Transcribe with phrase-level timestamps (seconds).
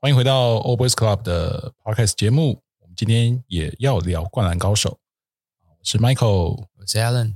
[0.00, 2.62] 欢迎回到 Old Boys Club 的 Podcast 节目。
[2.78, 4.90] 我们今天也要聊《灌篮高手》。
[5.68, 7.34] 我是 Michael，我是 Alan。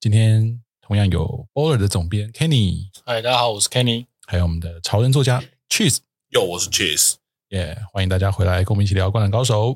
[0.00, 2.88] 今天同样有 Baller 的总编 Kenny。
[3.04, 4.06] 嗨，大家好，我是 Kenny。
[4.26, 5.98] 还有我们的潮人作家 Cheese。
[6.30, 7.16] 哟，我是 Cheese。
[7.50, 9.74] 耶，欢迎大家回来跟我们一起聊《灌篮高手》。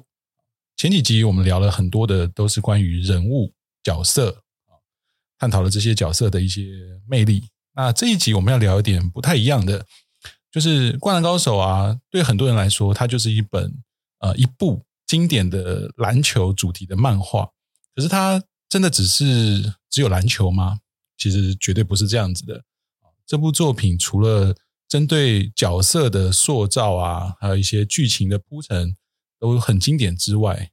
[0.75, 3.53] 前几集我们聊了很多的，都是关于人物
[3.83, 4.43] 角色，
[5.39, 6.63] 探讨了这些角色的一些
[7.07, 7.51] 魅力。
[7.75, 9.85] 那这一集我们要聊一点不太一样的。
[10.57, 13.71] 就是《灌篮高手》啊，对很多人来说，它就是一本
[14.21, 17.51] 呃一部经典的篮球主题的漫画。
[17.95, 20.79] 可是它真的只是只有篮球吗？
[21.19, 22.65] 其实绝对不是这样子的。
[23.27, 24.57] 这部作品除了
[24.89, 28.97] 针对角色的塑造啊，还有一些剧情的铺陈
[29.39, 30.71] 都很经典之外，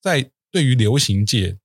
[0.00, 1.58] 在对于流行界，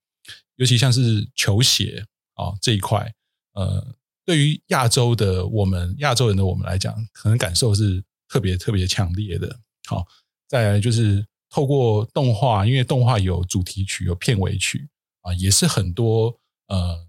[0.55, 3.13] 尤其像是球鞋啊这一块，
[3.53, 3.93] 呃。
[4.31, 9.59] 对于亚洲的我们，亚洲人的我们来讲，可能感受是特别特别强烈的。
[9.89, 10.07] 好，
[10.47, 14.87] 再来就是透过动画，因为动画有主题曲、有片尾曲
[15.19, 16.33] 啊，也是很多
[16.67, 17.05] 呃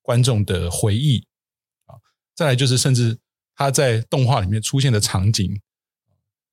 [0.00, 1.26] 观众的回忆
[1.86, 1.98] 啊。
[2.36, 3.18] 再来就是，甚至
[3.56, 5.60] 他在动画里面出现的场景，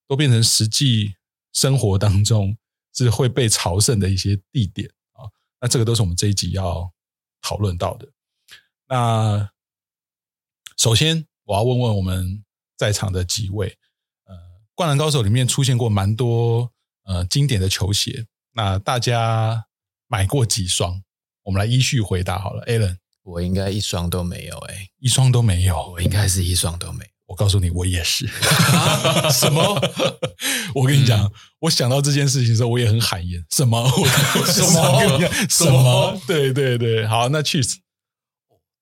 [0.07, 1.13] 都变成实际
[1.53, 2.57] 生活当中
[2.95, 5.29] 是会被朝圣的一些地点啊。
[5.61, 6.91] 那这个都是我们这一集要
[7.39, 8.11] 讨论到的。
[8.89, 9.47] 那
[10.77, 12.43] 首先，我要问问我们
[12.77, 13.77] 在场的几位，
[14.25, 14.35] 呃，
[14.75, 16.71] 《灌篮高手》里面出现过蛮多
[17.05, 19.65] 呃经典的球鞋，那大家
[20.07, 21.01] 买过几双？
[21.41, 22.63] 我们来依序回答好了。
[22.65, 27.11] Alan，我应该一双都没有，欸，诶，一双都没有，我应该是一双都没有。
[27.25, 28.27] 我告诉你，我也是。
[29.33, 29.81] 什么？
[30.75, 33.43] 我跟你讲，嗯，我想到这件事情的时候，我也很海盐。
[33.49, 33.83] 什么？
[34.45, 35.29] 什么？
[35.49, 36.21] 什么？
[36.27, 37.77] 对对对，好，那 Cheese，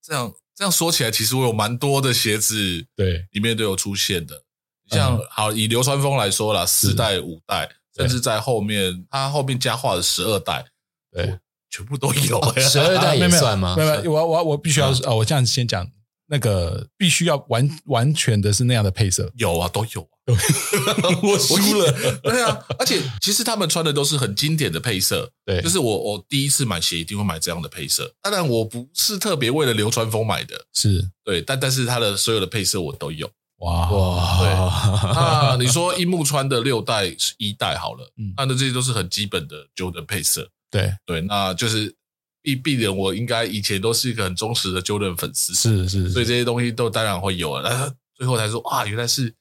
[0.04, 0.34] 这样。
[0.56, 4.42] 这样说起来，其实我有蛮多的鞋子，对，里面都有出现的。
[4.88, 10.64] 像好以流川枫来说啦，四代、五代，甚至在后面，他后面加画的十二代，
[11.12, 11.38] 对，
[11.70, 12.60] 全部都有。
[12.60, 13.76] 十二代也算吗？
[13.76, 15.90] 没有，没有，我我我必须要哦，我这样子先讲，
[16.28, 20.08] 那个必须要完完全的是那样的配色，有啊，都有。
[21.22, 28.12] 我输了，对啊，而且其实他们穿的都是很经典的配色，对，就是我我第一次买鞋一定会买这样的配色。
[28.24, 31.08] 当然我不是特别为了流川枫买的，是。
[31.24, 33.30] 对，但但是他的所有的配色我都有。
[33.60, 33.92] 哇。
[33.92, 34.50] 哇，对，
[35.14, 40.92] 那你说樱木穿的六代一代好了，嗯，那这些都是很基本的 Jordan 配色，对。
[41.06, 41.94] 对，那就是
[42.42, 47.94] 必必然我应该以前都是一个很忠实的 Jordan 粉丝，是是，所以这些东西都当然会有了。
[48.18, 49.32] 最后才说啊，原来是。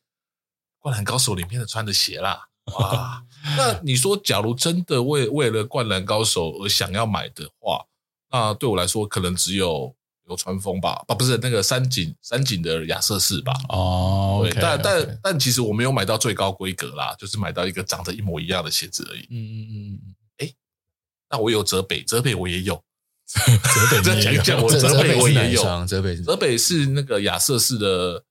[0.84, 2.47] 灌篮高手里面的穿的鞋啦，
[2.77, 3.25] 哇！
[3.56, 7.87] 那你说，假如真的为为了灌篮高手而想要买的话，
[8.31, 9.95] 那对我来说可能只有
[10.27, 13.55] 流川枫吧，啊，不是那个三井三井的亚瑟士吧？
[13.71, 19.27] 哦，对，但但但其实我没有买到最高规格啦，就是买到一个长得一模一样的鞋子而已。
[19.31, 20.53] 嗯嗯嗯嗯，哎，
[21.31, 22.75] 那我有泽北，泽北我也有，
[23.25, 23.41] 泽
[23.91, 28.22] 北 再讲一讲，我泽北我也有，泽北泽北是那个亚瑟士的。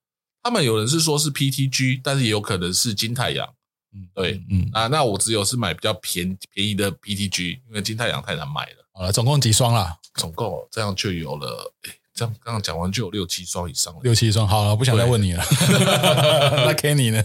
[0.43, 3.47] 他们有人是说是 PTG，但是也有可能是金太阳。
[3.95, 8.85] 嗯，对，嗯啊，那我只有是买比较便便宜的 PTG，因为金太阳太难买了。
[8.91, 9.97] 好了，总共几双啦？
[10.15, 13.99] 总共这样就有了，诶这样刚刚讲完就有六七双以上了。
[14.03, 15.43] 六七双，好了，不想再问你了。
[16.65, 17.23] 那 Kenny 呢？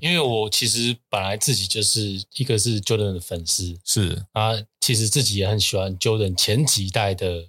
[0.00, 2.00] 因为我其实本来自己就是
[2.34, 7.44] 一个是 Jordan 的粉丝，是啊，其实自己也很喜欢 Jordan 前几代的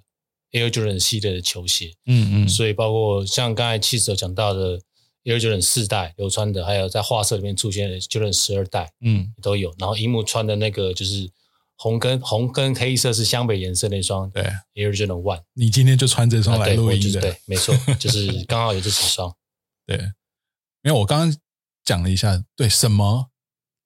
[0.52, 1.94] Air Jordan 系列的球鞋。
[2.06, 4.80] 嗯嗯，所以包括像刚才 Cheese 有讲到的。
[5.24, 9.74] Air Jordan 四代流川的，还有在画册里面出现的 Jordan 十二代，嗯，都有。
[9.78, 11.30] 然后樱木穿的那个就是
[11.76, 14.42] 红跟红跟黑色是湘北颜色那双，对
[14.74, 15.42] ，Air Jordan One。
[15.54, 19.34] 你今天就穿这双来录音的，对，没错， 就是刚好有这几双。
[19.86, 19.96] 对，
[20.82, 21.38] 因为我刚刚
[21.84, 23.30] 讲了一下，对什么？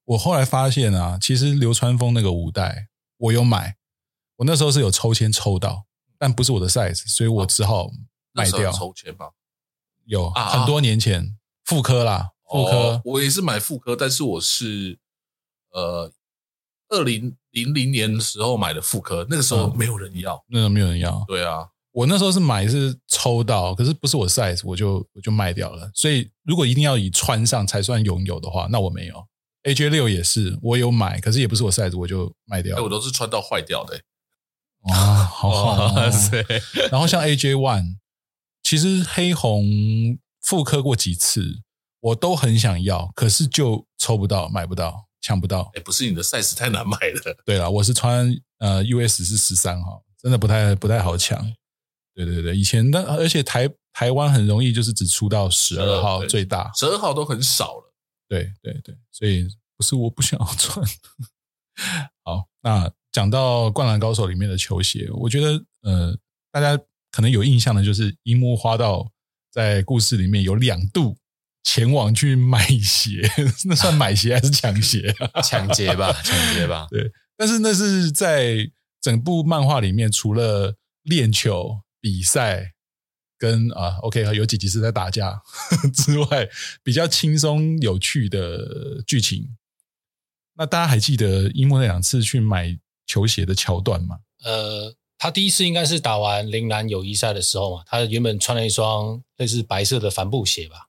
[0.04, 2.88] 我后来发现啊，其实流川枫那个五代
[3.18, 3.76] 我有买，
[4.36, 5.84] 我那时候是有抽签抽到，
[6.18, 7.90] 但不是我的 size，所以我只好
[8.32, 8.72] 卖掉。
[8.72, 9.30] 抽签吧。
[10.06, 14.98] 有很多年前，复刻啦，复刻、哦，我也是买复刻，但是我是
[15.72, 16.12] 呃，
[16.88, 25.90] 二零零零年的时候买的复刻，那个时候没有人要，那个没有人要，对啊，我那时候是买是抽到，可是不是我 size，我就我就卖掉了。
[25.94, 29.26] 所以如果一定要以穿上才算拥有的话，那我没有。
[29.64, 32.82] AJ 六也是，我有买，可是也不是我 size，我就卖掉了。
[32.82, 34.00] 我都是穿到坏掉的。
[34.80, 34.94] 哇，
[35.24, 36.44] 好好 哇塞！
[36.90, 37.98] 然后像 AJ One。
[38.62, 41.62] 其实黑红复刻过几次，
[42.00, 45.70] 我都很想要，可是就抽不到、买不到、抢不到。
[45.74, 47.36] 哎，不是你的 size 太难买了。
[47.44, 51.44] 对了，我是穿呃 US 是十三号，真的不太不太好抢。
[52.14, 57.94] 对对对，以前的而且台台湾很容易就是只出到十二号最大，十二号都很少了。
[58.28, 60.86] 对对对，所以不是我不想要穿。
[62.24, 66.16] 好，那讲到《灌篮高手》里面的球鞋，我觉得呃，
[66.50, 66.78] 大家
[67.12, 69.12] 可能有印象的就是樱木花道
[69.52, 71.16] 在故事里面有两度
[71.62, 73.22] 前往去买鞋，
[73.66, 75.14] 那算买鞋还是抢鞋？
[75.44, 76.88] 抢劫吧， 抢劫吧。
[76.90, 78.68] 对，但是那是在
[79.00, 82.72] 整部漫画里面，除了练球比赛
[83.38, 85.40] 跟啊，OK，有几集是在打架
[85.94, 86.48] 之外，
[86.82, 89.56] 比较轻松有趣的剧情。
[90.54, 94.18] 那大家还记得樱木那两次去买球鞋的桥段吗？
[94.44, 100.88] 呃，他第一次应该是打完陵南友谊赛的时候嘛，他原本穿了一双类似白色的帆布鞋吧？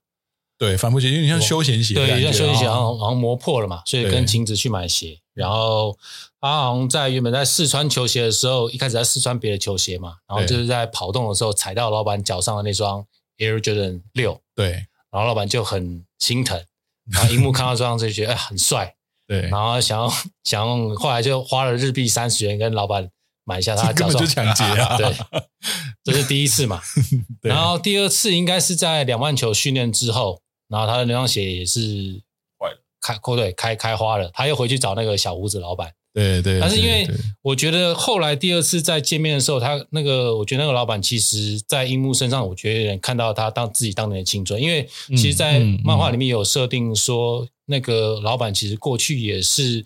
[0.58, 5.20] 对，帆布鞋有点像休闲鞋，对，像休闲鞋，然后好像磨破了嘛，所以跟晴子去买鞋。
[5.34, 5.96] 然后
[6.40, 13.06] 他好像在原本在试穿球鞋的时候，一开始在试穿别的球鞋嘛，然后就是在跑动的时候踩到老板脚上的那双
[13.38, 14.70] Air Jordan 六，对，
[15.12, 16.60] 然后老板就很心疼，
[17.08, 18.96] 然后荧幕看到这双就觉得哎很帅。
[19.28, 23.08] 对，然后想要想要，后来就花了日币三十元跟老板
[23.44, 24.96] 买下 他的脚，根本就抢劫啊！
[24.96, 25.14] 对，
[26.04, 26.80] 这是第一次嘛。
[27.40, 32.22] 对然后第二次应该是在两万球训练之后，然后他的那双鞋也是
[32.58, 35.92] 坏了，开对开开花了，他又回去找那个小胡子老板。
[36.14, 37.04] 对对，但是因为
[37.42, 49.84] 我觉得后来第二次再见面的时候，他那个我觉得那个老板其实，在樱木身上，我觉得有点看到他当自己当年的青春，因为其实，在漫画里面有设定说，那个老板其实过去也是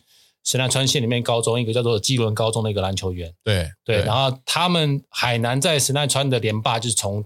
[0.48, 3.32] 神奈川县里面高中一个叫做基伦高中的一个篮球员。
[3.44, 7.22] 对对，然后他们海南在神奈川的连霸就是从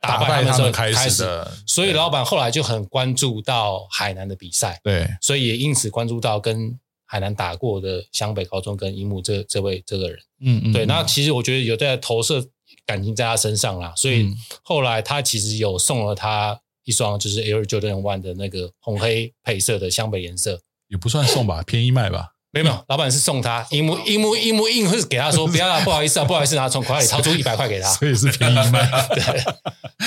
[0.00, 6.80] 打败他们开始的，所以老板后来就很关注到海南的比赛，对，所以也因此关注到跟。
[7.06, 12.44] 海南打过的湘北高中跟樱木这这位这个人，嗯嗯，对，那其实我觉得有在投射
[12.86, 20.60] 感情在他身上啦，所以后来他其实有送了他一双就是 Air Jordan One 的那个红黑配色的湘北颜色，
[20.94, 29.44] 也不算送吧，便宜卖吧，没有没有，老板是送他樱木樱木樱木硬是给他说 不要了，不好意思啊，不好意思，拿从口袋里掏出一百块给他， 所以是便宜卖，对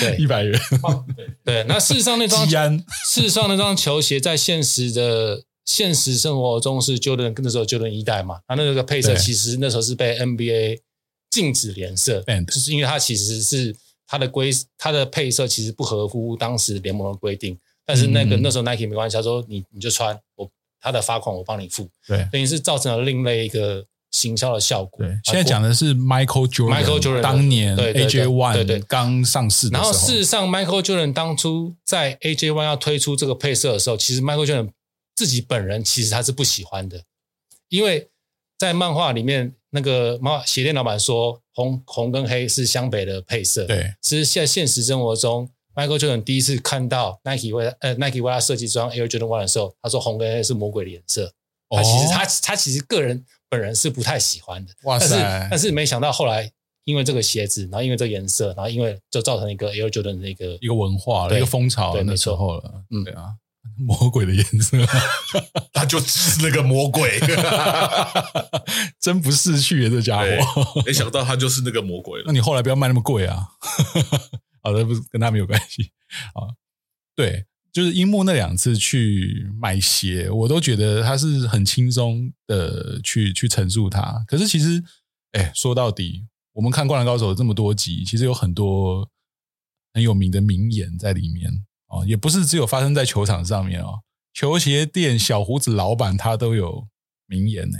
[0.00, 0.58] 对，一百元，
[1.44, 2.48] 对，那事实上那双
[3.04, 5.44] 事实上那双球鞋在现实的。
[5.68, 10.78] 现实生活中是 Jordan，那时候 Jordan 一代嘛，他那个配色其实那时候是被 NBA
[11.30, 13.76] 禁止连色，就是因为它其实是
[14.06, 17.54] 它的规，它的配色其实不合乎当时联盟的规定。
[17.84, 20.20] 但是那个那时候 Nike 没关系，他说你你就穿，我
[20.88, 25.04] 他的罚款我帮你付，对，等于是造成了另类一个行销的效果。
[25.04, 34.70] 对，现在讲的是 Michael Jordan，Michael Jordan 当年 AJ One 对对刚上市的时候，然后事实上 Michael Jordan 当初在 AJ One 要推出这个配色的时候，其实 Michael Jordan
[35.14, 37.02] 自己本人其实他是不喜欢的，
[37.68, 38.08] 因为
[38.58, 43.66] 在漫画里面，那个猫鞋店老板说红红跟黑是湘北的配色。
[43.66, 51.32] 对，其实现在现实生活中，Michael Jordan 第一次看到 Nike 为呃 Nike 为他设计这双 Air Jordan One 的时候，他说红跟黑是魔鬼的颜色。
[51.70, 54.72] 他其实他他其实个人本人是不太喜欢的。
[54.82, 55.16] 哇塞！
[55.16, 56.50] 但是但是没想到后来
[56.82, 62.82] 因为这个鞋子，然后因为这个颜色，然后因为就造成一个 Air Jordan 的一个一个文化了，一个风潮，对，那时候了。
[62.90, 63.34] 嗯，对啊。
[63.76, 64.76] 魔鬼的颜色，
[65.72, 67.20] 他就是那个魔鬼，
[68.98, 69.90] 真不识趣啊！
[69.90, 72.24] 这家伙，没想到他就是那个魔鬼了。
[72.26, 73.50] 那你后来不要卖那么贵啊！
[74.62, 75.92] 好的，不是跟他没有关系
[76.34, 76.54] 啊。
[77.14, 84.24] 对，就是樱木那两次去买鞋，我都觉得他是很轻松的去去陈述他。
[84.26, 84.82] 可是其实，
[85.32, 89.10] 哎，说到底，我们看《灌篮高手》这么多集，其实有很多
[89.92, 91.64] 很有名的名言在里面。
[91.88, 94.00] 哦，也不是只有发生在球场上面哦，
[94.34, 96.86] 球鞋店小胡子老板他都有
[97.26, 97.78] 名言呢。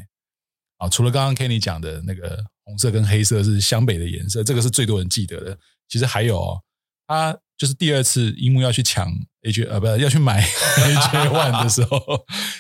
[0.78, 5.58] 啊，除了刚刚 Kenny 讲的那个红色跟黑色是湘北的颜色，这个是最多人记得的。
[5.88, 6.62] 其实还有哦，
[7.08, 9.10] 他就是第二次樱木要去抢
[9.42, 12.00] AJ 呃，不是要去买 AJ One 的时候，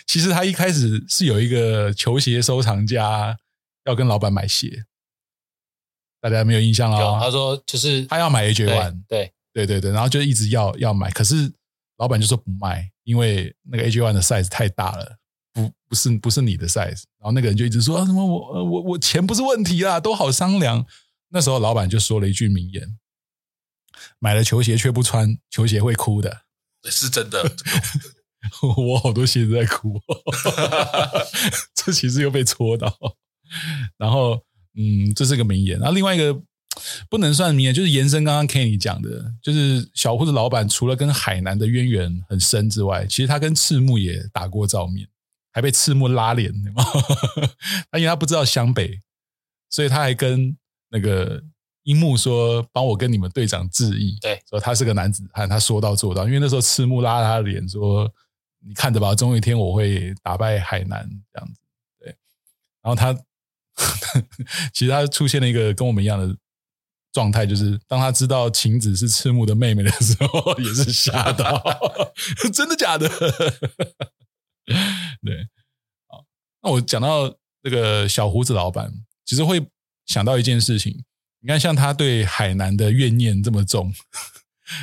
[0.06, 3.36] 其实他一开始是有一个球鞋收藏家
[3.84, 4.84] 要跟老板买鞋，
[6.20, 7.20] 大家没有印象了。
[7.20, 9.32] 他说就是他要买 AJ One，对。
[9.52, 11.50] 对对对，然后就一直要要买，可是
[11.96, 15.16] 老板就说不卖，因为那个 AJ One 的 size 太大了，
[15.52, 17.02] 不不是不是你的 size。
[17.18, 20.86] 然后那个人就一直说啊什么我我我钱不是问题啦，都好商量。
[21.30, 22.98] 那时候老板就说了一句名言：
[24.18, 26.42] 买了球鞋却不穿，球鞋会哭的。
[26.84, 27.42] 是真的，
[28.86, 30.00] 我好多鞋子在哭，
[31.74, 32.96] 这其实又被戳到。
[33.96, 34.42] 然后
[34.76, 35.78] 嗯，这是个名言。
[35.78, 36.42] 然后另外一个。
[37.10, 45.08] 不能算名言，就是延伸刚刚 Kenny 讲的，就是小胡子老板除了跟海南的渊源很深之外，其实他跟赤木也打过照面，
[45.52, 46.52] 还被赤木拉脸，
[47.90, 49.00] 他因为他不知道湘北，
[49.68, 50.56] 所以他还跟
[50.90, 51.42] 那个
[51.88, 56.26] 樱木说：“帮我跟你们队长致意。”对，说他是个男子汉，他说到做到。
[56.26, 58.06] 因为那时候赤木拉他的脸说
[58.60, 61.58] ：“你看着吧，总有一天我会打败海南这样子。
[61.98, 62.14] 对，
[62.82, 63.14] 然后他
[64.74, 66.36] 其实他出现了一个跟我们一样的
[67.10, 71.62] 状态，就是当他知道晴子是赤木的妹妹的时候， 也是吓到，
[72.52, 73.08] 真的假的？
[74.68, 75.48] 对，
[76.06, 76.22] 好，
[76.62, 78.92] 那我讲到这个小胡子老板，
[79.24, 79.66] 其实会
[80.04, 81.02] 想到一件事情。
[81.40, 83.94] 你看，像他对海南的怨念这么重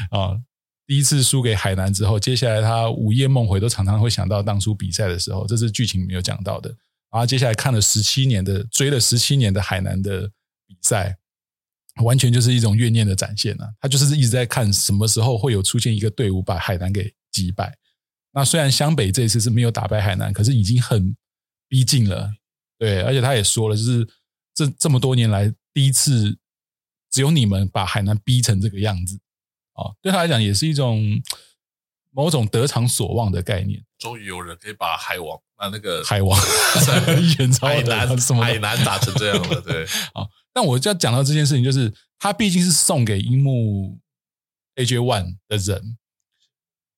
[0.10, 0.40] 啊！
[0.88, 6.70] 第一次输给海南之后，接下来他午夜梦回都常常会想到当初比赛的时候，这是剧情没有讲到的。
[7.12, 10.30] 然后接下来看了十七年的追了十七年的海南的
[10.66, 11.18] 比赛，
[12.04, 13.68] 完全就是一种怨念的展现啊！
[13.82, 17.78] 他就是一直在看什么时候会有出现一个队伍把海南给击败。
[18.32, 21.16] 那虽然湘北这一次是没有打败海南，可是已经很
[21.68, 22.32] 逼近了。
[22.80, 24.08] 对，而且他也说了，就是
[24.54, 26.38] 这这么多年来第一次。
[27.16, 29.18] 只有你们把海南逼成这个样子，
[29.76, 31.02] 哦，对他来讲也是一种
[32.12, 33.82] 某种得偿所望的概念。
[33.98, 36.38] 终于有人可以把海王啊，那个海王
[37.62, 39.86] 海南什么海南打成这样了，对。
[40.14, 43.98] 啊，但我就要讲到这件事情，就是他毕竟是送给樱木
[44.76, 45.98] AJ One 的人，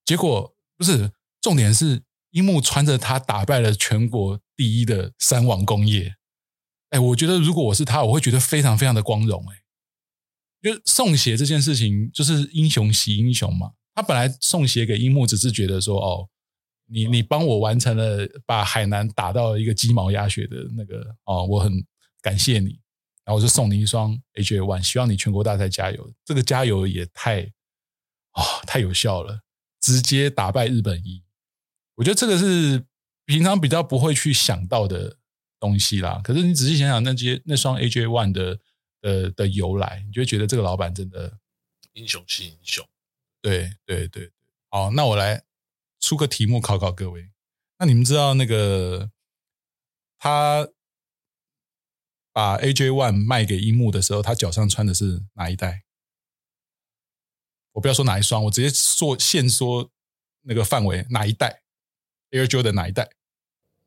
[0.04, 6.16] 结果不是重点是樱木穿着他打败了全国第一的三王工业。
[6.90, 9.62] 哎，我觉得如果我是他，我会觉得非常非常的光荣，哎。
[10.72, 13.72] 就送鞋这件事情，就是英雄惜英雄嘛。
[13.96, 16.30] 他本来送鞋给樱木，只是觉得说，哦，
[16.88, 21.84] 你你帮我完成了把海南打到一个鸡毛鸭血的那个，哦，我很
[22.22, 22.80] 感谢你。
[23.26, 26.14] 然后我就送你一双 AJ One，希望你全国大赛加油。
[26.24, 27.42] 这个加油也太，
[28.34, 29.42] 哦，太有效了，
[29.82, 31.24] 直接打败日本一。
[31.96, 32.86] 我觉得这个是
[33.26, 35.18] 平常比较不会去想到的
[35.60, 36.22] 东西啦。
[36.24, 38.60] 可是你仔细想想，那些那双 AJ One 的。
[39.02, 41.40] 的的由来，你就会觉得这个老板真的
[41.94, 42.88] 英雄是英雄。
[43.42, 44.32] 对对对，
[44.70, 45.44] 好，那我来
[46.00, 47.32] 出个题目考考各位。
[47.80, 49.12] 那你们知道那个
[50.18, 50.68] 他
[52.32, 55.84] 把 AJ One 卖给樱木的时候，他脚上穿的是哪一代？
[57.74, 59.92] 我不要说哪一双，我直接说现说
[60.42, 61.62] 那个范围哪一代
[62.32, 63.10] ？Air Jordan 哪一代？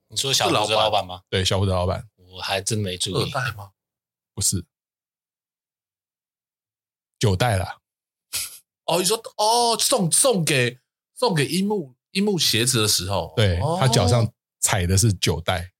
[0.06, 1.22] 你说小胡子老板吗？
[1.28, 3.14] 对，小胡子老板，我还真没注意。
[3.14, 3.72] 二代吗？
[4.32, 4.64] 不是。
[7.20, 7.78] 九代了，
[8.86, 10.78] 哦，你说哦，送送给
[11.14, 15.70] 送给樱木樱木鞋子的时候，对，哦、他脚上踩的是九代。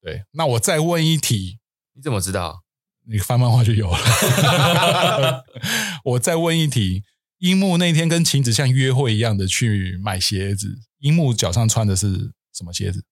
[0.00, 1.58] 对，那我再问一题，
[1.92, 2.62] 你怎么知道？
[3.08, 5.44] 你翻漫画就有了。
[6.04, 7.04] 我再问一题，
[7.38, 13.04] 樱木那天跟晴子像约会一样的去买鞋子，樱木脚上穿的是什么鞋子？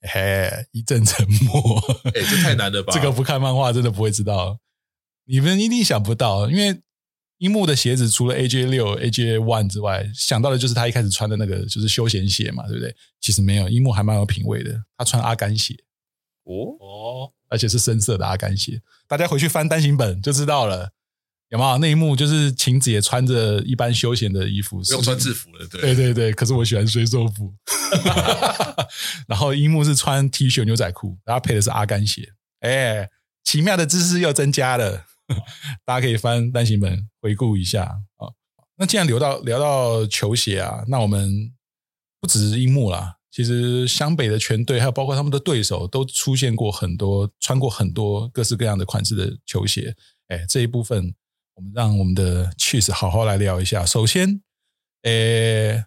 [0.00, 1.78] 嘿，一阵沉默。
[2.06, 2.92] 哎，这太难了吧？
[2.96, 4.58] 这个不看漫画真的不会知道。
[5.26, 6.80] 你们一定想不到，因为
[7.38, 12.94] 樱木的鞋子除了 AJ 六、AJ One 之外，想到的就是他一开始穿的那个，就是休闲鞋嘛，对不对？
[13.20, 15.74] 其实没有，樱木还蛮有品味的，他穿阿甘鞋，
[16.44, 18.80] 哦哦，而且是深色的阿甘鞋。
[19.08, 20.90] 大家回去翻单行本就知道了，
[21.48, 21.78] 有没有？
[21.78, 26.32] 那一幕就是晴子也穿着一般休闲的衣服，不用穿制服了，对对对对。
[26.32, 27.52] 可是我喜欢水手服，
[29.26, 33.10] 然后樱木是穿 T 恤牛仔裤，然后配的是阿甘鞋，哎，
[33.42, 35.06] 奇妙的知识又增加了。
[35.84, 38.32] 大家可以翻单行本回顾一下啊。
[38.76, 41.54] 那既然聊到聊到球鞋啊，那我们
[42.20, 49.94] 不只是樱木啦，其实湘北的全队还有包括他们的对手都出现过很多穿过很多各式各样的款式的球鞋。
[50.28, 51.14] 哎，这一部分
[51.54, 53.86] 我们让我们的 Cheese 好好来聊一下。
[53.86, 54.42] 首先，
[55.02, 55.84] 诶，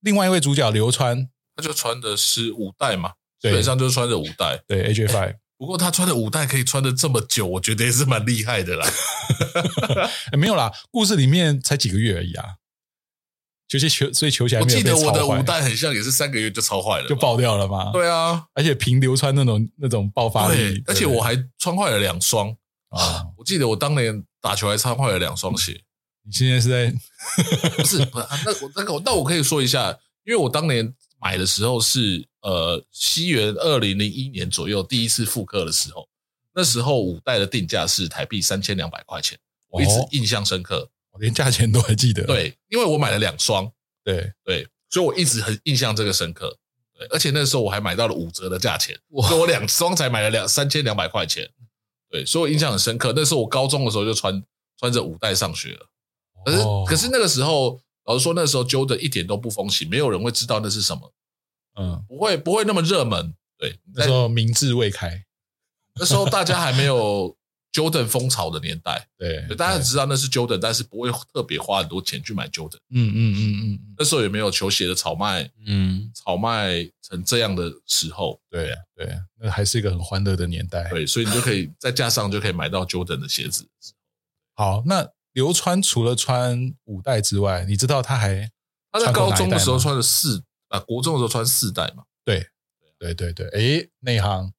[0.00, 5.36] 另外一位主角流川，他就穿的是五代嘛，基本上就是穿着五代，对 AJ Five。
[5.60, 8.90] 不过他穿的五代可以穿的这么久，我觉得也是蛮厉害的啦。
[10.32, 12.54] 没有啦，故事里面才几个月而已啊。
[13.68, 14.58] 球鞋球，所以球鞋。
[14.58, 17.90] 我记得我的五代很像，也是三个月就超坏了，就爆掉了吗？
[17.92, 22.48] 对啊，而且凭流川那种那种爆发力，而且我还穿坏了两双
[22.88, 23.26] 啊！
[23.36, 25.78] 我记得我当年打球还穿坏了两双鞋。
[26.24, 26.90] 你现在是在
[27.76, 28.02] 不是？
[28.06, 29.90] 不是啊、那我那个那我可以说一下，
[30.24, 30.94] 因为我当年。
[31.22, 36.08] 买的时候是呃，西元二零零一年左右第一次复刻的时候，
[36.54, 42.24] 那时候五代的定价是台币三千两百块钱，我一直印象深刻，我、哦、连价钱都还记得。
[42.24, 43.70] 对，因为我买了两双，
[44.04, 46.56] 对对，所以我一直很印象这个深刻。
[46.98, 51.48] 对，而且那时候我还买到了五折的价钱，所以我两双才买了两三千两百块钱。
[52.10, 53.12] 对，所以我印象很深刻。
[53.14, 54.42] 那时候我高中的时候就穿
[54.78, 55.86] 穿着五代上学了，
[56.44, 57.80] 可是、哦、可是那个时候。
[58.06, 61.12] 老实说，那时候 Jordan 一点都不风行，没有人会知道那是什么，
[61.76, 63.34] 嗯，不会不会那么热门。
[63.58, 65.24] 对，那时候民智未开，
[65.96, 67.36] 那时候大家还没有
[67.72, 72.78] Jordan 风潮的年代，对，大家知道那是 Jordan，但是不会特别花很多钱去买 Jordan。
[72.90, 80.88] 嗯嗯嗯嗯嗯，那时候也没有球鞋的炒卖，嗯，炒卖成这样的时候，对对，那还是一个很欢乐的年代。
[80.88, 83.68] 对，所以你就可以再加上就可以买到 Jordan 的鞋子。
[84.54, 88.50] 好，那刘川除了穿五代之外，你知道他还
[88.90, 92.02] 他在高中的时候穿了四啊，国中的时候穿四代嘛？
[92.24, 92.46] 对
[92.98, 94.52] 对对对，诶，内行。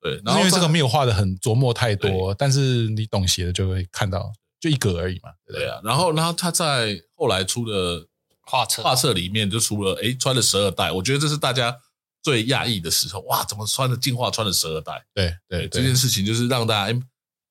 [0.00, 4.30] 对，然后因为这个没有画的很琢磨太多，但是你懂鞋的就会看到，
[4.60, 5.30] 就一格而已嘛。
[5.46, 8.06] 对，对啊，然后，然后他在后来出的
[8.42, 11.74] 画册画册里面就出了，诶，穿了十二代，我觉得这是大家
[12.22, 13.20] 最讶异的时候。
[13.20, 15.02] 哇，怎么穿的进化穿了十二代？
[15.14, 17.00] 对对，这件事情就是让大家，诶，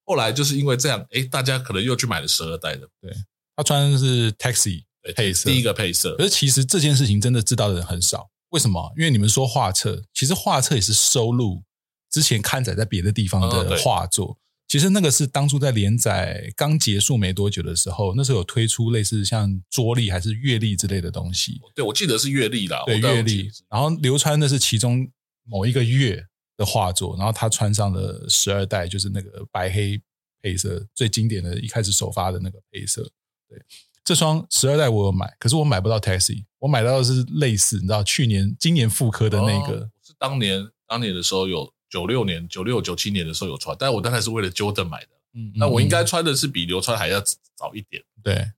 [0.05, 2.87] 后来就是因为这样，诶，大家可能又去买了十二代的。
[3.01, 3.11] 对，
[3.55, 6.15] 他穿的是 Taxi 配色，第一个配色。
[6.15, 8.93] 可是其实这件事情真的知道的人很少，为什么？
[8.97, 11.63] 因为你们说画册，其实画册也是收录。
[12.09, 21.59] 之前刊载在别的地方的画作，哦、其实那个是当初在连载刚结束没多久的时候，那时候有推出类似像桌历还是月历之类的东西。
[21.73, 23.49] 对，我记得是月历啦，对月历。
[23.67, 25.09] 然后流川的是其中
[25.43, 26.23] 某一个月
[26.55, 29.99] 的画作，然后他穿上了十二代，就是那个白黑
[30.39, 33.01] 配色最经典的一开始首发的那个配色。
[33.49, 33.57] 对，
[34.03, 41.73] 这双十二代我有买，可是我买不到 Taxi，我买到的是类似，你知道去年今年复刻的那个，哦、是当年当年的时候有。
[41.89, 45.09] 九六年、九六、九七年的时候有穿，但是我当然是为了 Jordan 买的。
[45.35, 48.03] 嗯，那我应该穿的是比流川还要早一点。
[48.23, 48.51] 对，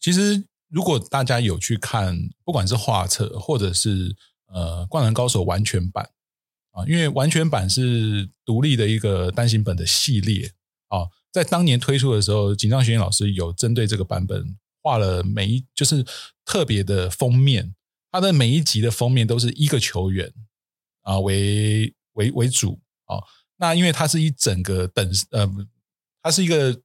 [0.00, 4.16] 其实如果大家有去看，不管是画册或者是
[4.48, 6.10] 呃《灌篮高手》完全版
[6.72, 10.50] 啊，因为完全版是独立的一个单行本的系列
[10.88, 16.04] 啊，在当年推出的时候，井上雄彦老师有针对这个版本画了每一就是
[16.44, 17.74] 特别的封面，
[18.12, 20.32] 它的每一集的封面都是一个球员。
[21.04, 23.18] 啊，为为为主啊，
[23.56, 25.50] 那因为它是一整个等呃，
[26.22, 26.80] 它是一个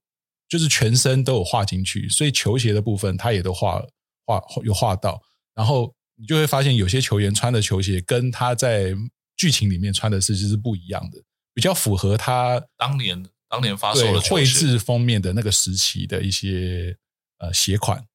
[0.49, 3.79] 就是全身都有画进去，所以球鞋的部分它也都画
[4.25, 5.21] 画有画到，
[5.53, 8.91] 然后你就会发现有些球员穿的球鞋跟他在
[9.35, 11.21] 剧情里面穿的是就是不一样的，
[11.53, 16.97] 比较符合他当年当年发售的绘制封面的那个时期的一些
[17.39, 18.05] 呃鞋款，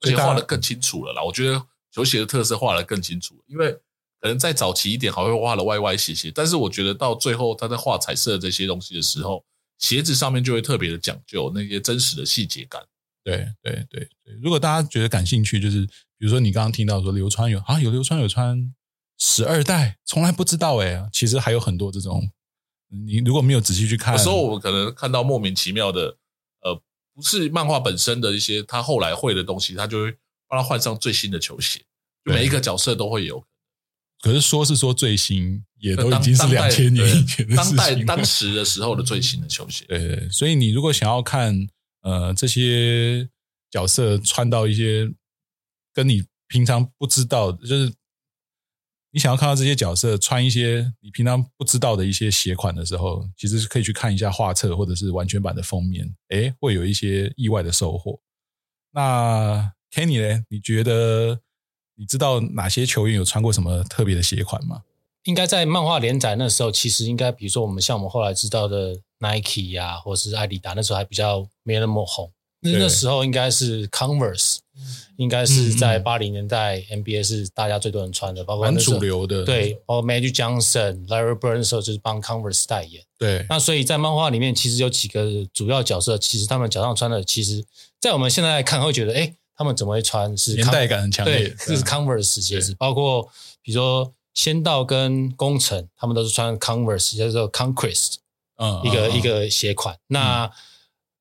[0.00, 1.22] 而且画的更清楚了啦。
[1.22, 3.78] 我觉得球鞋的特色画的更清楚，因为。
[4.18, 9.44] 可能再早期一点，还会画的歪歪斜斜，但是我觉得到最后他在画彩色这些东西的时候，
[9.78, 12.82] 鞋子上面就会特别的讲究那些真实的细节感。
[13.22, 18.74] 对对对对，如果大家觉得感兴趣，就是比如说你刚刚听到说流川有啊，有流川有穿
[19.18, 22.26] 十二代，从来不知道哎，其实还有很多这种，
[22.88, 26.16] 你如果没有仔细去看，有时候我们可能看到莫名其妙的，
[26.62, 26.74] 呃，
[27.14, 30.12] 不是漫画本身的一些他后来会的东西，他就会
[30.48, 31.80] 帮他换上最新的球鞋，
[32.24, 33.44] 就每一个角色都会有。
[34.22, 37.76] 可是说是说最新，也都已经是两千年以前的事情。
[37.76, 39.84] 当代当时的时候的最新的球鞋。
[39.88, 41.54] 对，对，所以你如果想要看
[42.00, 43.28] 呃这些
[43.70, 45.12] 角色穿到一些
[45.92, 47.92] 跟你平常不知道，就是
[49.16, 58.20] 你想要看到这些角色穿一些你平常不知道的一些鞋款的时候，其实是可以去看一下画册或者是完全版的封面，诶，会有一些意外的收获。
[58.92, 60.44] 那 Kenny 呢？
[60.50, 61.40] 你觉得？
[61.98, 64.82] 你知道哪些球员有穿过什么特别的鞋款吗？
[65.22, 72.30] 应该在漫画连载那时候，其实应该比如说我们像我们后来知道的 Nike 呀、啊，或是艾迪达，那时候还比较没那么红。
[72.60, 74.58] 那那时候应该是 Converse，
[75.16, 79.44] 应该是在八零年代 NBA 是大家最多人穿的，包括很主流的。
[79.44, 83.02] 对，包括 Magic Johnson、Larry Bird 的时候就是帮 Converse 代言。
[83.18, 87.64] 对，那所以在漫画里面其实有几个主要角色，其实他们脚上穿的，其实
[88.00, 89.34] 在我们现在来看会觉得，哎。
[89.58, 90.36] 他们怎么会穿？
[90.36, 93.26] 是年代感很强烈，对，是 Converse 鞋子，包括
[93.62, 98.16] 比如说仙道跟工程，他们都是穿 Converse，叫做 Conquest，
[98.58, 99.94] 嗯，一个、嗯、一个鞋款。
[99.94, 100.50] 嗯、那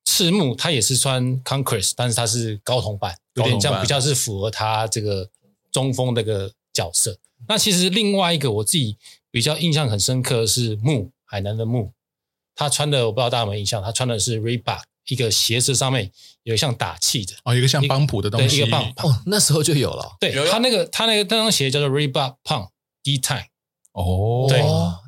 [0.05, 5.29] 赤木他也是穿 Conquest，但是他是高筒版，有点像比较是符合他这个
[5.71, 7.17] 中锋的一个角色。
[7.47, 8.95] 那其实另外一个我自己
[9.29, 11.91] 比较印象很深刻的是木海南的木，
[12.55, 14.81] 他穿的我不知道大家有没有印象，他穿的是 Reebok。
[15.07, 20.17] 一个鞋子上面有像打气的哦，一个像邦普的东西，一个棒哦，那时候就有了。
[20.19, 22.69] 对，他那个他那个那双鞋叫做 Reebok Pump
[23.03, 23.45] D-Time
[23.95, 24.61] 哦，对，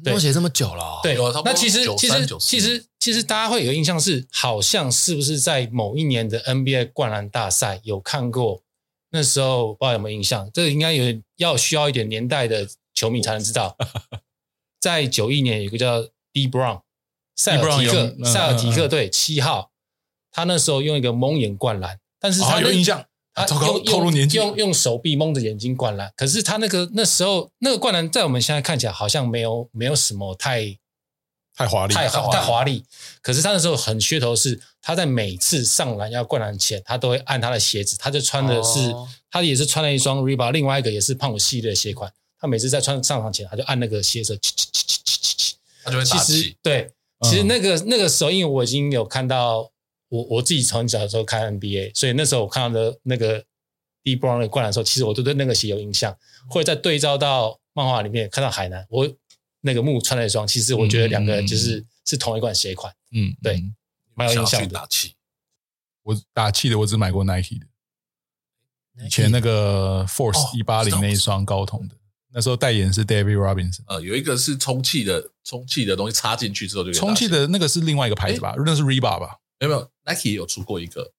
[0.03, 1.17] 那双鞋这么久了，对。
[1.43, 8.63] 那其实其实其实其实大家会有印象是，好像是不是在某一年的 NBA 灌篮大赛有看过？
[9.11, 10.49] 那时候不知道有没有印象？
[10.53, 13.77] 这个应该有要需要一点年代的球迷才能知道。
[14.79, 16.81] 在九一年有个叫 D Brown
[17.35, 19.71] 塞尔提克塞尔提克队七号。
[20.29, 23.03] 他那时候用一个蒙眼灌篮，但是他有印象，
[23.45, 26.11] 他用透露年纪，用用手臂蒙着眼睛灌篮。
[26.15, 30.77] 可是他那个那时候那个灌篮，在我们现在看起来好像没有没有什么太
[31.55, 32.83] 太华丽，太好太华丽。
[33.21, 42.11] 可是他那时候很噱头是，他在每次上篮要灌篮前，他都会按他的鞋子，他就穿的是，哦、他也是穿了一双 Reebok，另外一个也是胖虎系列的鞋款。
[42.39, 44.39] 他每次在穿上场前，他就按那个鞋子，
[45.83, 46.55] 他就会打气。
[46.61, 46.91] 对，
[47.23, 49.71] 其实那个、嗯、那个时候，因为我已经有看到
[50.09, 53.43] 我我自己从小的时候看 NBA，所以那时候我看到的那个
[54.03, 56.17] D Brown 的灌篮的时候，其实我都对那个鞋有印象。
[56.49, 59.05] 或者再对照到漫画里面看到海南，我
[59.59, 62.93] 那个木穿了一双，其实我觉得两个人就是、嗯、是同一款鞋款。
[63.11, 63.61] 嗯，对，
[64.13, 64.69] 蛮有印象的。
[64.69, 65.13] 打气，
[66.03, 71.95] 我打气的，我只买过 Nike 的，以前那个 Force 一八零那一双高筒的。
[72.29, 78.53] 那时候代言是 David Robinson，呃，有一个是充气的，充气的东西插进去之后就充气的那个是另外一个牌子吧？
[78.65, 79.37] 那是 Reebok 吧？
[79.59, 81.11] 没有没有，Nike 也有出过一个，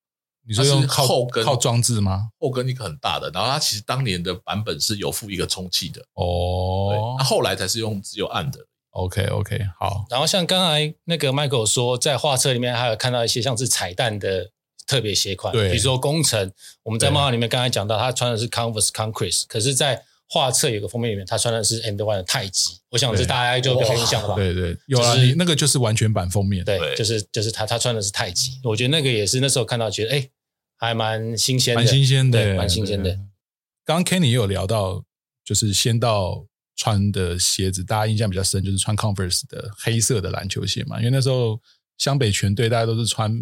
[0.46, 2.31] 你说用后跟靠装置吗？
[2.40, 8.59] 后跟一个很大的，然后它其实当年的版本是有附一个充气的哦，它后来才是用只有按的。
[8.90, 10.07] OK OK，好。
[10.11, 14.51] 然后像刚才那个 Michael 说，在画册里面还有看到一些像是彩蛋的
[14.87, 16.51] 特别鞋款，对，比如说工程，
[16.83, 24.35] 我们在漫画里面刚才讲到，他穿的是 Converse Concrete，可是，在画册有个封面里面，他穿的是 And One 的太极，我想是大家就有印象了吧？
[24.35, 30.29] 对对，有啊，你那个就是完全版封面，对，就是就是他他穿的是太极，我觉得那个也是那时候看到觉得哎，
[30.77, 33.11] 还蛮新鲜的，蛮新鲜的，蛮新鲜的。
[33.85, 35.03] 刚刚 Kenny 也有聊到，
[35.45, 41.59] 就是先到穿的鞋子，大家印象比较深，就是穿 Converse 的黑色的篮球鞋嘛，因为那时候
[41.97, 43.35] 湘北全队大家都是穿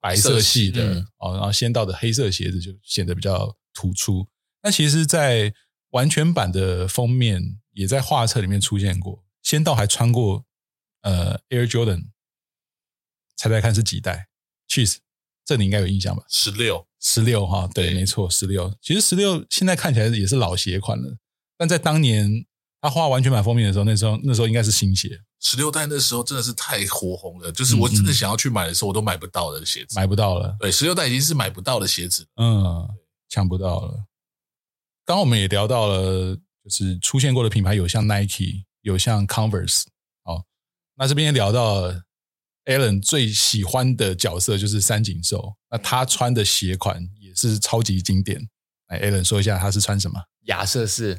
[0.00, 4.24] 白色系的哦，然后先到的黑色鞋子就显得比较突出。
[4.62, 5.52] 那其实，在
[5.90, 10.44] 完全版的封面也在画册里面出现过，仙道还穿过
[11.02, 12.08] 呃 Air Jordan，
[13.36, 14.28] 猜猜看是几代
[14.68, 14.98] ？Cheese，
[15.44, 16.24] 这你应该有印象吧？
[16.28, 18.74] 十六，十六哈，对，没错，十六。
[18.82, 21.16] 其实十六现在看起来也是老鞋款了，
[21.56, 22.46] 但在当年
[22.80, 25.20] 他画完全版封面的时候，那时候那时候应该是新鞋。
[25.40, 30.56] 十六代那时候真的是太火红了，就是我真的想要去买的时候，我都买不到的鞋子，买不到了。
[30.58, 32.88] 对，十六代已经是买不到的鞋子，嗯，
[33.28, 34.04] 抢不到了。
[35.08, 39.84] 刚刚我们也聊到了，就是出现过的品牌有像 Nike，有像 Converse。
[40.24, 40.44] 哦，
[40.96, 41.90] 那这边也聊到
[42.66, 48.38] Alan 最喜欢的角色就是三井寿，那他穿的鞋款也是超级经典。
[48.88, 50.22] 来，Alan 说一下他是穿什么？
[50.42, 51.18] 亚瑟士，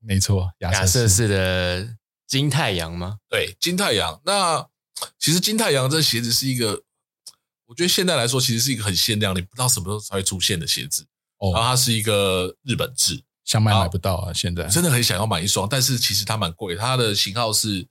[0.00, 3.20] 没错，亚瑟士的金太阳吗？
[3.30, 4.20] 对，金太阳。
[4.26, 4.68] 那
[5.18, 6.82] 其实金太阳这鞋子是一个，
[7.64, 11.06] 我觉得现在来说其实是一个很限量，你不知道什么时候才会出现的鞋子。
[11.38, 13.24] 哦，然后它是一个日本制。
[13.50, 14.32] 想买买不到啊！
[14.32, 16.76] 现在真的很想要买一双，但是其实它蛮贵。
[16.76, 17.84] 它的型号是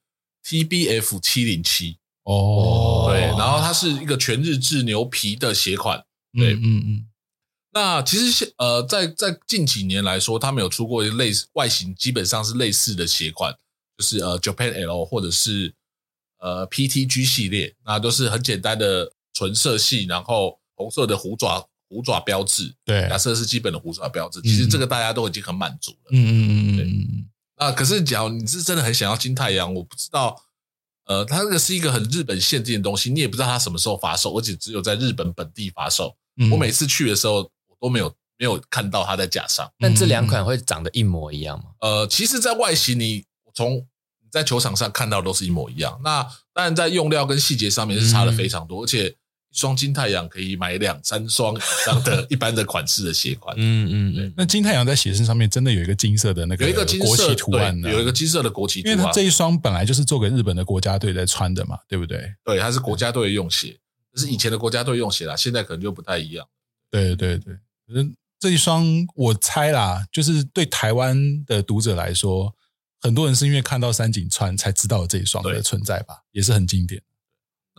[0.45, 6.05] TBF 七零七哦，对，然后它是一个全日制牛皮的鞋款。
[6.31, 7.05] 对，嗯嗯，嗯。
[7.73, 13.53] 那其实现呃，在在近几年来说，他们有出过类似外形基本上是类似的鞋款，
[13.97, 15.73] 就是呃 Japan L 或者是
[16.39, 21.67] 呃 PTG 系列，那都是很简单的纯色系，然后红色的虎爪。
[21.89, 26.11] 虎爪标志，对，假设是基本的虎爪标志，其实这个大家都已经很满足了。
[26.11, 27.25] 嗯嗯嗯对嗯。
[27.57, 30.39] 那可是，假如你是真的很想要金太阳，我不知道，
[31.05, 36.15] 呃，它这个是一个很日本限定的东西，你也不知道它什么时候发售，而且只有在日本本地发售。
[36.37, 39.69] 嗯、我每次去的时候，我都没有没有看到它在架上。
[39.79, 41.71] 但这两款会长得一模一样吗？
[41.81, 45.99] 呃，其实，在外形你从你在球场上看到的都是一模一样。
[46.03, 46.23] 那
[46.53, 49.15] 当然，在用料跟细节上面是差的非常多，嗯、而且。
[49.59, 53.53] 一双金太阳可以买两三双以上的一般的款式的鞋款。
[53.59, 54.33] 嗯嗯嗯。
[54.37, 57.91] 那金太阳在鞋身上面真的有一个金色的那个有一个国旗图案呢？
[57.91, 58.93] 有一个金色的国旗图案。
[58.93, 62.33] 因为它这一双本来就是做给日本的国家队在穿的嘛，对不对？
[62.45, 63.77] 对，它是国家队用鞋，
[64.13, 66.47] 这是以前的国家队用鞋啦，现在可能就不太一样。
[66.89, 67.53] 对对对，
[67.85, 72.55] 可是这一双我猜啦，就是对台湾的读者来说，
[73.01, 77.01] 很多人是因为看到三井穿才知道这一双的存在吧，也是很经典。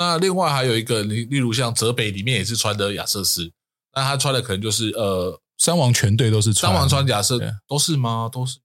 [0.00, 3.52] 那另外还有一个，例例如像泽北里面也是穿的亚瑟士，
[3.94, 8.30] 那他穿的可能就是呃，三王全队都是穿，三王穿亚瑟都是吗？
[8.32, 8.58] 都是。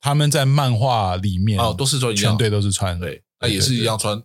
[0.00, 4.20] 他们在漫画里面哦，都是穿全队都是穿，对，那也是一样穿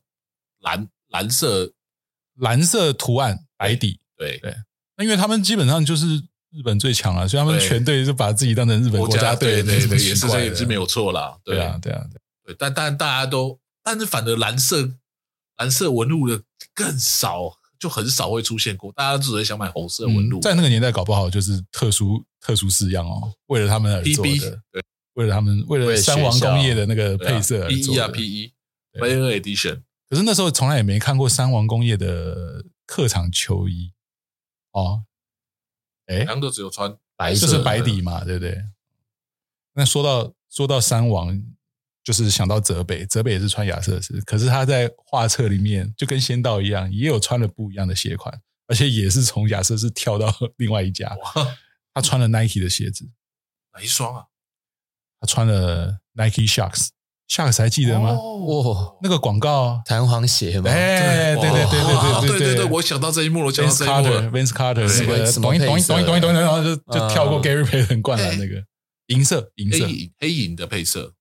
[0.62, 1.72] 蓝蓝色。
[2.40, 4.40] 蓝色图案白底，对。
[4.40, 4.56] 对。
[4.98, 6.08] 那因为他们基本上就是
[6.52, 12.04] 日本最强了，所以他们全队就把自己当成日本国家队，对对，也是这也是没有错啦，对啊对啊。
[12.44, 14.96] 对，但但大家都，但是反而蓝色。
[15.60, 16.41] 蓝色纹路的
[16.74, 18.91] 更少，就很少会出现过。
[18.93, 24.62] 大家只会想买红色纹路，在那个年代搞不好就是特殊特殊式样哦，为了他们而做的。
[24.72, 27.93] 对，为了他们，为了三王工业的那个配色而做的。
[27.93, 29.82] P E 啊，P E，Player Edition。
[30.10, 33.91] 可是那时候从来也没看过三王工业的客场球衣
[34.72, 35.04] 哦。
[36.08, 38.63] 哎，两个只有穿白色，就是白底嘛，对不对？
[39.74, 41.43] 那说到说到三王。
[42.10, 48.34] 就是想到泽北，泽北也是穿亚瑟斯，可是他在画册里面就跟仙道一样，也有穿了不一样的鞋款，
[48.65, 51.15] 而且也是从亚瑟斯跳到 另外一家，
[51.93, 53.08] 他穿了 Nike 的鞋子，
[53.76, 54.24] 哪一双啊？
[55.22, 56.88] 他穿了 Nike Shox，
[57.28, 58.10] 下个还记得吗？
[58.10, 60.72] 哦，那个广告弹簧鞋吧？
[60.72, 68.63] 哎，对对对对对对对对，我想到这一幕了，Vince Carter，Vince Carter 什么什么配，咚咚咚咚咚咚，然后就就跳过 Gary Payton 灌篮那个
[69.10, 69.86] 银色银色
[70.17, 71.13] 黑银的配色。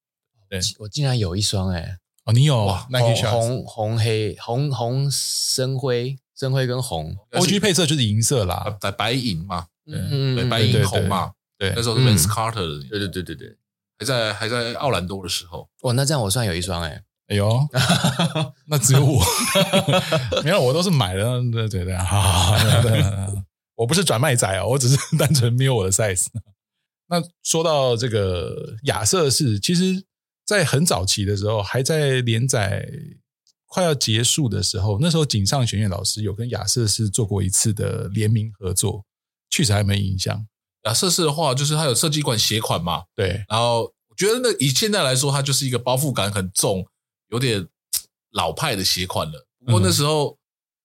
[0.49, 1.99] 对，我竟然有一双哎！
[2.25, 13.35] 哦，你有 Nike 红红黑红红深灰深灰跟红，OG 配色就是银色啦，白白银嘛，嗯对，白银红嘛，对，那时候是 Vince Carter 的，对对对对。
[13.35, 13.57] 对，
[13.99, 17.61] 还在还在奥兰多的时候，哇，那这样我算有一双哎，哎呦，
[18.69, 19.21] 那只有我，
[20.45, 22.55] 没有，我都是买的，对对对，好，
[23.75, 26.27] 我不是转卖仔啊，我只是单纯没有我的 size。
[27.09, 30.05] 那说到这个亚瑟士，其实。
[30.49, 32.89] 在很早期的时候，还在连载
[33.67, 39.05] 快要结束的时候，那时候井上玄彦老师有跟亚瑟士做过一次的联名合作，
[39.51, 40.47] 确实还没影响。
[40.85, 43.45] 亚瑟士的话，就是他有设计一款鞋款嘛，对。
[43.47, 46.87] 然后我觉得那以现在来说，它就是一个包覆感很重、
[47.29, 47.69] 有点
[48.31, 49.47] 老派的鞋款了。
[49.67, 50.39] 不过那时候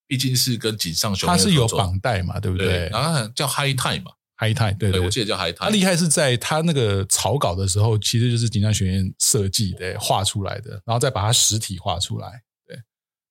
[0.06, 2.68] 毕竟是跟井上雄彦，他是有绑带嘛，对不对？
[2.68, 4.12] 对然后叫 High Time 嘛。
[4.36, 5.66] High Time，对，对，我记得叫 High Time。
[5.66, 12.42] 他厉害是在他那个草稿的时候，其实就是井上雄彦设计的、画出来的，然后再把它实体画出来。
[12.68, 12.76] 对，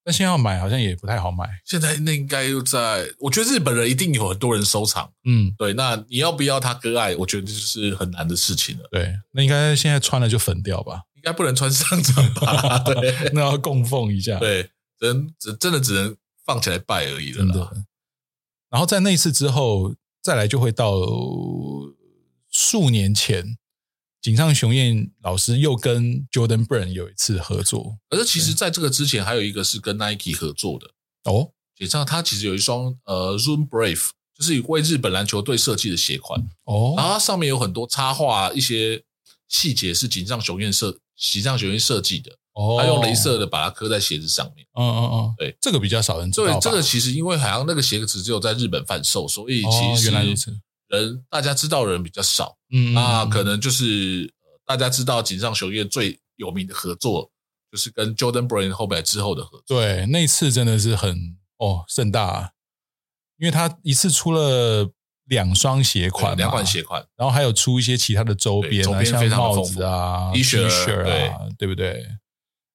[0.04, 1.48] 但现在要买好像也不太好买。
[1.64, 5.12] 现在那应该又在，我觉得日本人一定有很多人收藏。
[5.24, 7.16] 嗯，对，那你要不要他割爱？
[7.16, 8.88] 我觉得这就是很难的事情了。
[8.90, 11.02] 对，那应该现在穿了就粉掉吧？
[11.16, 12.78] 应该不能穿上场吧？
[12.86, 14.38] 对，那要供奉一下。
[14.38, 17.38] 对，能只真的只能放起来拜而已了。
[17.38, 17.72] 真的。
[18.70, 19.96] 然后在那次之后。
[20.22, 20.94] 再来就会到
[22.48, 23.58] 数年前，
[24.20, 27.98] 井上雄彦老师又跟 Jordan Brand 有一次合作。
[28.11, 30.90] 而且其实在这个之前，还有一个是跟 Nike 合作的
[31.24, 31.50] 哦。
[31.76, 36.94] 实际上，他其实有一双呃 Zoom Brave，就是为日本篮球队设计的鞋款哦。
[36.96, 39.02] 然后它上面有很多插画，一些
[39.48, 42.38] 细节是井上雄彦设井上雄彦设计的。
[42.54, 44.66] 哦，他用镭射的把它刻在鞋子上面。
[44.74, 46.46] 嗯嗯嗯，对，这个比较少人知道。
[46.46, 50.50] 对，这个其实因为好像那个鞋子只有在日本贩售，所以其实原来如此，
[50.88, 52.56] 人大家知道的人比较少。
[52.70, 54.32] 嗯，那可能就是
[54.66, 57.30] 大家知道井上雄彦最有名的合作，
[57.70, 59.80] 就是跟 Jordan Brand 后面之后的合作。
[59.80, 62.50] 对，那次真的是很哦盛大啊，
[63.38, 64.90] 因为他一次出了
[65.24, 70.66] 两双鞋款，两款鞋款，然后还有出一些其他的周边，周边像帽子啊、T 恤
[71.30, 72.06] 啊，对不对？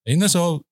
[0.07, 0.63] 哎，那时候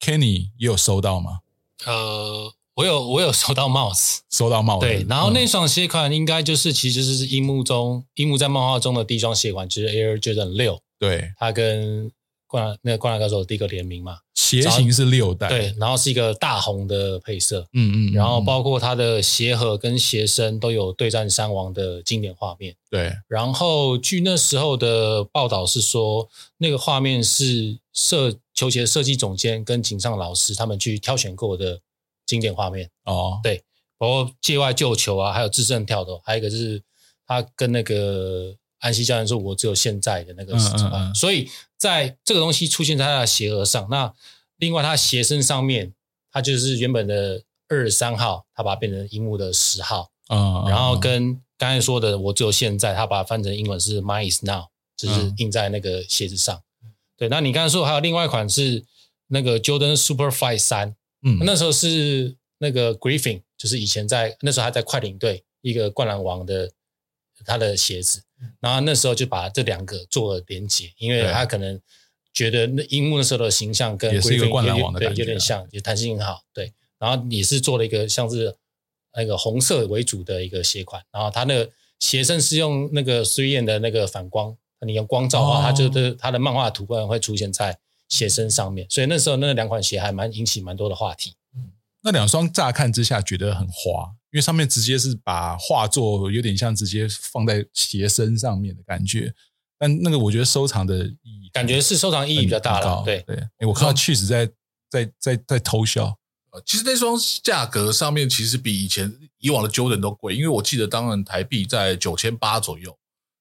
[0.00, 1.38] Kenny 也有收到吗？
[1.86, 4.86] 呃，我有，我有收到帽子，收到帽子。
[4.86, 10.80] 对，然后那双鞋款应该就是，其实就是樱木中，樱木在漫画中的第一双鞋款，就是 Air Jordan 六。
[10.98, 12.10] 对，它跟
[12.52, 14.18] 灌那个灌篮高手第一个联名嘛。
[14.34, 23.14] 鞋型是六代，对，然后是一个大红的配色，嗯嗯，然后包括它的鞋盒跟鞋身都有对战三王的经典画面，对。
[23.28, 31.80] 然后据那时候的报道是说，那个画面是设球鞋设计总监跟井上老师他们去挑选过的
[32.26, 33.62] 经典画面哦，对，
[33.96, 36.82] 包括界外救球啊，还有制胜跳投，还有一个是
[37.26, 44.12] 他跟那个安西教练说：“我只有现在的那个时间。”嗯嗯嗯，所以在这个东西出现在他的鞋盒上，那。
[44.58, 45.92] 另外，他鞋身上面，
[46.30, 54.66] 他就是原本的二十三号，他把它变成樱木的十号，嗯，然后跟刚才说的，我只有现在，他把它翻成英文是 Mine is now，
[54.96, 56.62] 就是印在那个鞋子上。
[56.84, 58.84] 嗯、对，那你刚才说还有另外一款是
[59.26, 66.70] 那个 Jordan Super Fly 三，嗯，那时候是那个 Griffin，就是以前在那时候还在快艇队一个灌篮王的
[67.44, 68.22] 他的鞋子，
[68.60, 71.80] 然后那时候就把这两个做了连接，因为他可能。
[72.34, 76.72] 觉得那樱木那时候的形象跟也是一个灌篮王的感觉，对，有点像，也弹性很好，对。
[76.98, 78.56] 然后也是做了一个像是
[79.14, 87.78] 那个红色为主的一个鞋款，然后它那个鞋身是用那个 3M 的那个反光，你用光照的话，哦、它就是它的漫画图案会出现在
[88.08, 91.34] 鞋身上面，所以那时候那两款鞋还蛮引起蛮多的话题。
[91.54, 99.32] 嗯，那两双乍看之下觉得很滑，因为上面直接是把画作有点像直接放在鞋身上面的感觉。
[99.78, 103.02] 但那个我觉得收藏的意义，感觉是收藏意义比较大了。
[103.04, 104.48] 对对，哎，我看到确实在
[104.88, 106.16] 在在在偷笑。
[106.64, 112.96] 其实那双价格上面其实比以前以往的 Jordan 都贵，因为我记得当然台币在九千八左右，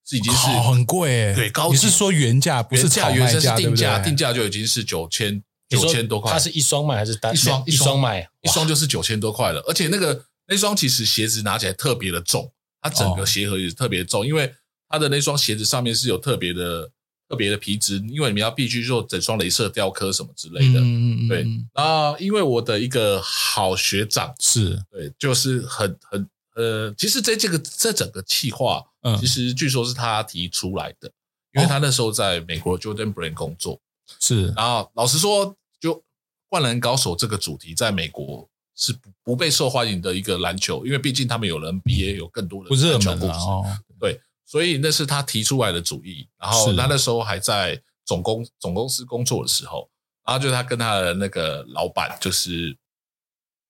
[0.07, 1.33] 是已经是很贵哎。
[1.35, 3.55] 对，高你是说原价不是炒卖价？
[3.55, 6.31] 定价定价就已经是九千九千多块。
[6.31, 8.27] 它是一双卖还是单一双一双卖？
[8.41, 9.61] 一双就是九千多块了。
[9.67, 14.53] 而且那个那双其实鞋子拿起来特别的重，它整个鞋盒也是特别重，因为。
[14.93, 16.91] 它的那双鞋子上面是有特别的、
[17.29, 20.81] 特别的皮质，因为你们要必须做整双镭射雕刻什么之类的。
[20.81, 21.27] 嗯嗯嗯。
[21.29, 31.09] 对，然后因为我的一个好学长是对，就是很很呃，其实这这个这整个企划，嗯，其实据说是他提出来的，
[31.53, 33.79] 因为他那时候在美国 Jordan Brand 工作。
[34.19, 35.95] 是，然后老实说，就
[36.49, 43.33] 《灌篮高手》这个主题在美国是不不被受欢迎的一个篮球，因为毕竟他们有了 NBA，有更多的篮球故事。
[43.33, 43.65] 哦、
[43.99, 44.19] 对。
[44.43, 49.89] 所以那是他提出来的主意，然后他那时候还在总公总公司工作的时候，
[50.25, 52.75] 然后就他跟他的那个老板，就是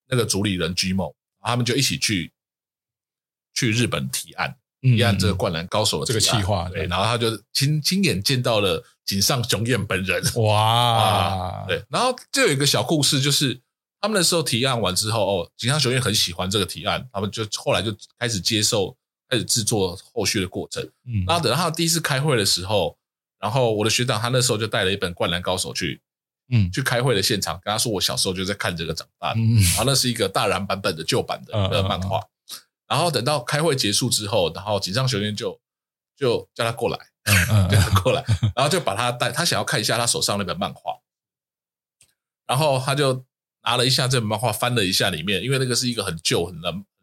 [0.08, 2.32] 那个主理人 Gmo，他们就一起去
[3.54, 10.58] 去日本提案，提案这个灌篮高手的这个计划，对，然后他就亲亲眼见到了井上雄彦本人，哇、
[11.62, 13.61] 啊，对，然后就有一个小故事，就是
[14.02, 18.94] 他们那时候提案完之后，哦，井上雄彦很喜欢这个提案，他们就后来就开始接受。
[19.28, 22.94] 开始制作后续的过程，嗯，然后等到他第一次开会的时候，
[23.38, 26.02] 然后我的学长他那时候就带了一本《灌篮高手》去，
[26.50, 32.20] 嗯，去开会的现场，跟他说我小时候就在看这个长大的，嗯，然后那是一个大然版本的旧版的漫画，嗯。
[32.20, 35.58] 嗯嗯，然后等到开会结束之后，然后井上雄彦就
[36.14, 38.22] 就叫他过来，嗯嗯， 叫他过来，
[38.54, 40.92] 然后就把他带，他想要看一下他手上那本漫画，
[42.46, 43.24] 然后他就
[43.64, 46.54] 拿了一下这本漫画，翻了一下里面，因为那个是一个很旧很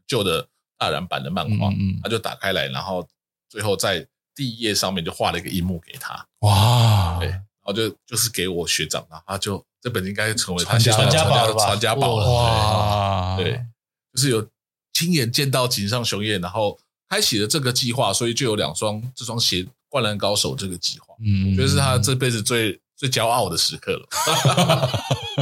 [0.08, 0.48] 旧的。
[0.82, 3.06] 大染版的漫画，嗯嗯，他就打开来，然后
[3.50, 13.66] 最后在第一页上面就画了一个樱木给他，哇，对，然后就就是给我学长，然后他就这本应该成为传家传家宝了吧，传家宝了，哇，对，对，
[14.14, 14.48] 就是有
[14.94, 24.06] 亲眼见到井上雄彦，然后开启了这个计划，所以就有两双这双鞋，灌篮高手这个计划，嗯，我觉得是他这辈子最最骄傲的时刻了，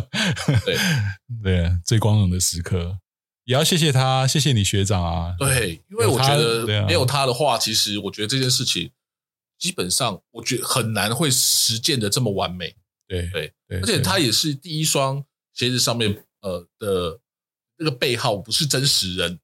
[0.63, 0.77] 对
[1.41, 2.99] 对，最光荣的时刻。
[3.45, 5.33] 也要谢谢他，谢谢你学长啊！
[5.39, 8.91] 对，因为我觉得没有他的话，其实我觉得这件事情
[9.57, 12.75] 基本上，我觉得很难会实践的这么完美。
[13.07, 17.19] 对对对，而且他也是第一双鞋子上面呃的
[17.79, 19.39] 那个背号不是真实人，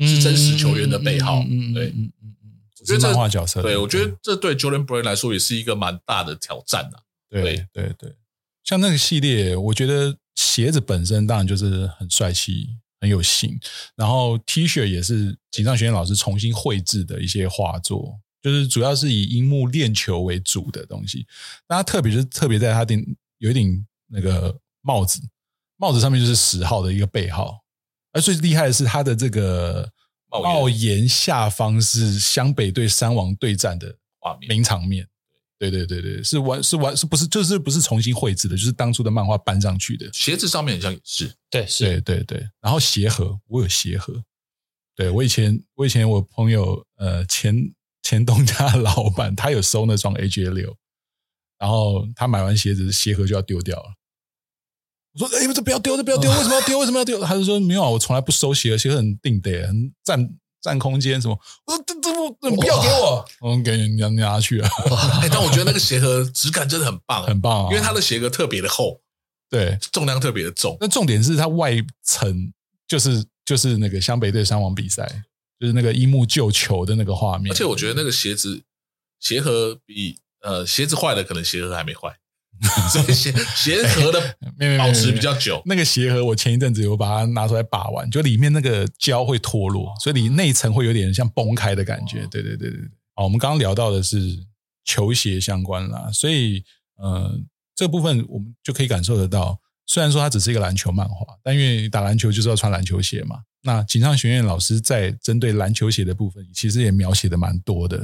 [0.00, 1.36] 是真实球员的背号。
[1.74, 6.98] 对，嗯嗯嗯，我觉得这角色，对我觉得这对 Jordan Brand 来说也是一个蛮大的挑战呐。
[7.40, 8.14] 对对对，
[8.64, 12.76] 像那个系列，我觉得鞋子本身当然就是很帅气。
[13.02, 13.58] 很有型，
[13.96, 21.26] 然后 T 恤也是井上学院老师重新绘制的一些画作，就是主要是以樱木练球为主的东西。
[21.68, 23.04] 那他特别是特别在他顶
[23.38, 25.20] 有一顶那个帽子，
[25.78, 27.58] 帽子上面就是十号的一个背号，
[28.12, 29.90] 而最厉害的是他的这个
[30.28, 35.08] 帽檐下方是湘北对三王对战的画面名场面。
[35.70, 40.10] 对对对对，是完是完是不是就是不是重新绘制的，就是当初的漫画搬上去的。
[40.12, 42.50] 鞋子上面好像也是，对，是，对对对。
[42.60, 44.24] 然后鞋盒，我有鞋盒。
[44.96, 47.54] 对，我以前我以前我朋友呃前
[48.02, 50.76] 前东家的老板，他有收那双 AJ 六，
[51.58, 53.94] 然后他买完鞋子鞋盒就要丢掉了。
[55.12, 56.78] 我说：“哎，这不要丢，这不要丢， 为什么要丢？
[56.80, 60.18] 为什么要丢？”他就说：“没有啊，我从来不收鞋盒，鞋盒很定的，很占。”
[60.62, 61.38] 占空间什么？
[61.66, 64.70] 我说这这不，你不要给我，我给你你拿去啊！
[65.20, 67.70] 哎，但我觉得那个鞋盒质感真的很棒，很棒啊！
[67.70, 69.00] 因为它的鞋盒特别的厚，
[69.50, 70.76] 对，重量特别的重。
[70.80, 72.52] 那重点是它外层
[72.86, 75.24] 就是就是那个湘北队伤亡比赛，
[75.58, 77.52] 就是那个樱木救球的那个画面。
[77.52, 78.62] 而且我觉得那个鞋子
[79.18, 82.16] 鞋盒比呃鞋子坏了，可能鞋盒还没坏。
[82.92, 84.36] 所以鞋鞋盒的
[84.78, 92.26] 保持比较久，那个鞋盒我前一阵子有把它拿出来把玩，就里面那个胶会脱落，所以里内层会有点像崩开的感觉。
[92.30, 92.88] 对对对对对。
[93.14, 94.18] 好，我们刚刚聊到的是
[94.84, 96.64] 球鞋相关啦，所以
[96.96, 97.36] 呃，
[97.74, 103.40] 这部分我们就可以感受得到，虽然说它只是一个篮球漫画，但因为打篮球就是要穿篮球鞋嘛。
[103.64, 107.98] 那井上学院老师在针对篮球鞋的部分，其实也描写的蛮多的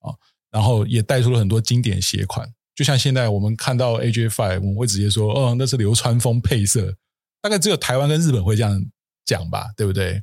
[0.00, 0.12] 啊，
[0.50, 2.52] 然后也带出了很多经典鞋款。
[2.80, 6.96] 就像现在我们看到 AJ Five，我们会直接说，哦，那是流川枫配色，
[7.42, 8.82] 大概只有台湾跟日本会这样
[9.26, 10.22] 讲吧，对不对？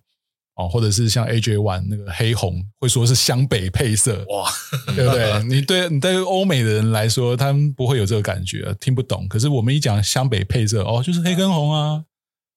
[0.55, 4.51] 哦，或者是像 AJ One 那个黑红，会说是湘北配色，哇，
[4.95, 5.43] 对不对？
[5.43, 9.27] 你对你对于欧美的人来说，他们不会有这个感觉，听不懂。
[9.27, 12.03] 可是我们一讲湘北配色，哦，就是黑跟红啊，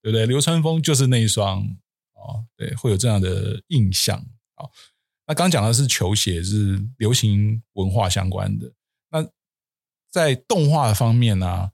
[0.00, 0.24] 对不对？
[0.24, 1.60] 流川枫就是那一双，
[2.14, 4.18] 哦，对，会有这样的印象。
[4.54, 4.70] 好，
[5.26, 8.72] 那刚讲的是球鞋，是流行文化相关的。
[10.10, 11.70] 在动画方面呢、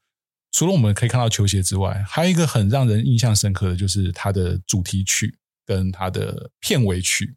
[0.53, 7.37] 除了我们可以看到球鞋之外，还有一个很让人印象深刻的就是它的主题曲跟它的片尾曲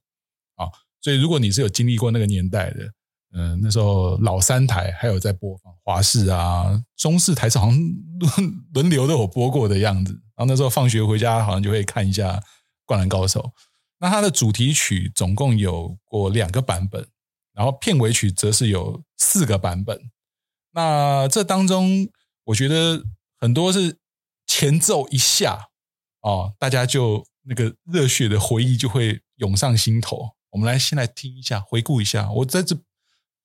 [0.56, 0.68] 啊。
[1.02, 2.92] 所以如果你是有经历过那个年代的，
[3.32, 7.80] 嗯、那时候老三台还有在播放，华视啊、中视台上好像
[8.74, 10.14] 轮流都有播过的样子。
[10.36, 12.38] 然后那时候放学回家好像就会看一下
[12.86, 13.42] 《灌篮高手》。
[14.00, 17.06] 那它的主题曲总共有过两个版本，
[17.54, 20.00] 然后片尾曲则是有四个版本。
[20.72, 22.10] 那这当中，
[22.46, 23.04] 我觉得
[23.38, 23.98] 很多是
[24.46, 25.70] 前奏一下
[26.22, 30.36] 哦，大家就那个热血的回忆就会涌上心头。
[30.52, 32.32] 我们来先来听一下，回顾一下。
[32.32, 32.78] 我在这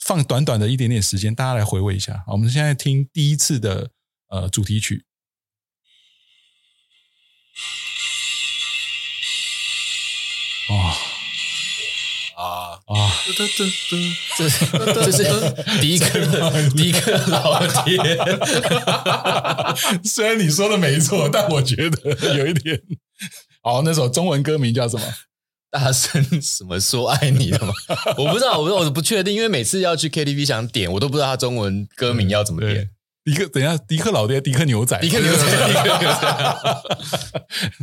[0.01, 2.25] 放短短的一点点时间，大家来回味一下。
[2.29, 3.91] 我们现在听第一次的
[4.29, 5.05] 呃主题曲。
[12.37, 13.11] 啊啊！
[14.37, 15.25] 这是这是
[15.81, 17.97] 迪克迪克老爹。
[20.05, 22.81] 虽然你说的没错，但我觉得有一点。
[23.63, 25.05] 好，那首中文歌名叫什么？
[25.71, 27.73] 大声什么说爱你的吗？
[28.17, 32.91] 我不知道，我我不确定，因为每次要去 KTV 想点，我都不知道他中文歌名要怎么点。
[33.25, 36.83] 迪克，等一下，迪克老爹，迪克牛仔，迪克牛仔， 迪克牛仔，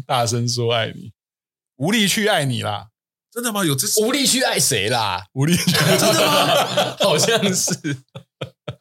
[0.08, 1.12] 大声说爱你，
[1.78, 2.91] 无力去爱你啦。
[3.32, 3.64] 真的吗？
[3.64, 5.26] 有这无力去爱谁啦？
[5.34, 6.96] 无力去爱， 真的吗？
[7.00, 7.72] 好像是，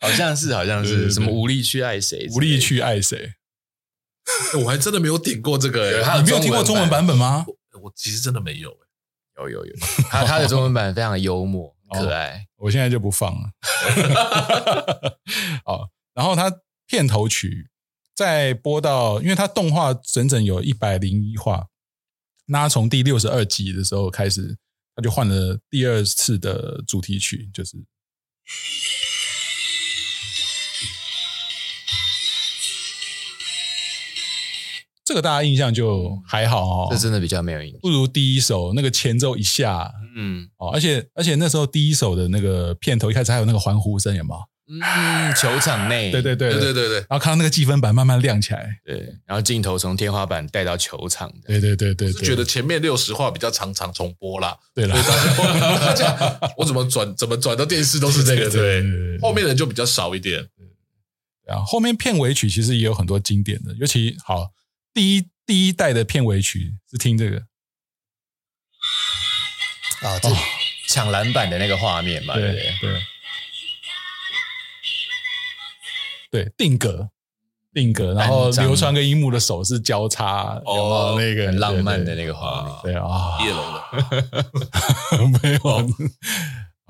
[0.01, 2.29] 好像是，好像是什么无力去爱谁？
[2.33, 3.35] 无力去爱谁？
[4.63, 7.47] 我还真的没有点过这个，你没有听过中文版本吗？
[7.81, 8.71] 我其实真的没有，
[9.39, 9.73] 有有有，
[10.11, 13.51] 他他的中文版非常幽默可爱，我现在就不放了。
[15.65, 16.53] 好，然后他
[16.87, 17.71] 片头曲
[18.17, 21.69] 在播到，因为他动画整整有一百零一话。
[22.53, 24.57] 那从第六十二集的时候开始，
[24.97, 27.77] 他就换了第二次的主题曲，就是
[35.05, 36.89] 这个，大家印象就还好哦。
[36.91, 44.37] 这真的比较没有印象，不如第一首那个前奏一下，嗯，哦，而且而且那时候第一首的那个片头一开始还有那个欢呼声，有吗？
[44.71, 46.51] 嗯，球场内，对 对对。
[46.53, 54.95] 对对对对，然后看到那个计分板慢慢亮起来，对，然后镜头从天花板带到球场，对对对对，觉得前面六十话比较常常重播啦，对了，
[56.57, 60.47] 我怎么转怎么转到电视都是这个，对，后面的就比较少一点，
[61.45, 64.53] 然后后面片尾曲其实也有很多经典的，尤其好
[64.95, 67.39] 第一第一代的片尾曲是听这个，
[70.03, 70.29] 啊，这
[70.87, 72.75] 抢篮板的那个画面嘛，对对。
[72.81, 73.03] 对，
[76.57, 77.09] 定格，
[77.73, 85.61] 定格，然后流川跟樱木的手是交叉，哦，那个很浪漫的那个画面，对啊，叶龙的， 没有。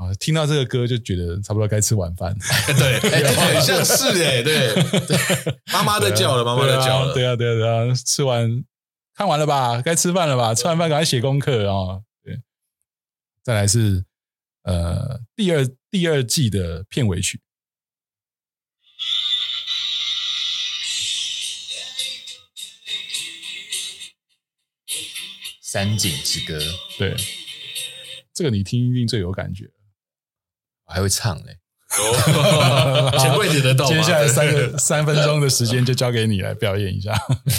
[0.00, 2.34] 啊，听到这个歌就觉得差不多该吃晚饭，
[2.78, 2.98] 对，
[3.34, 4.74] 很像是哎，对，
[5.70, 8.64] 妈妈在叫了，妈妈在叫了，对啊，对啊，对啊，吃完
[9.14, 12.40] 看完了吧，该吃饭了吧，吃完饭赶快写功课啊，对，
[13.44, 14.02] 再来是
[14.62, 17.38] 呃第二第二季的片尾曲。
[25.72, 26.58] 三井之歌，
[26.98, 27.14] 对，
[28.34, 29.70] 这个你听一定最有感觉，
[30.84, 31.58] 我还会唱嘞，
[33.20, 33.86] 钱柜点得到。
[33.86, 37.12] 接下来三个三分钟的时间就交给你来表演一下，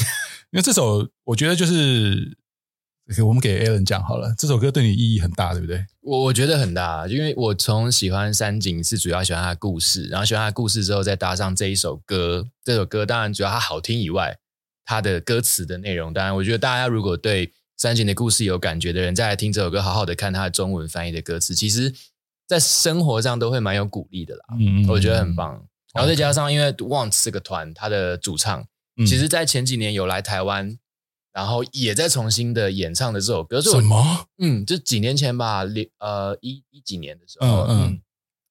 [0.51, 2.37] 因为这首我觉得就是
[3.25, 5.85] 我们给 Alan 讲好了，这首歌对你意义很大，对不对？
[6.01, 14.37] 我我觉得很大，因为我从喜欢三井是主要喜欢他的故事，然后喜欢他的故事之后再搭上这一首歌，这首歌当然主要它好听以外，
[14.83, 21.91] 它的歌词的内容，当然我觉得大家如果对三井的故事有感觉的人，再来听这首歌，好好的看他的中文翻译的歌词，其实，
[22.45, 24.45] 在生活上都会蛮有鼓励的啦。
[24.59, 25.65] 嗯，我觉得很棒。
[25.91, 28.63] 然后再加上，因为 Once 这个团，他的主唱，
[28.97, 30.77] 其实，在前几年有来台湾，
[31.33, 33.59] 然后也在重新的演唱的这首歌。
[33.59, 34.27] 什么？
[34.37, 35.63] 嗯，就几年前吧，
[35.97, 37.99] 呃，一一几年的时候，嗯，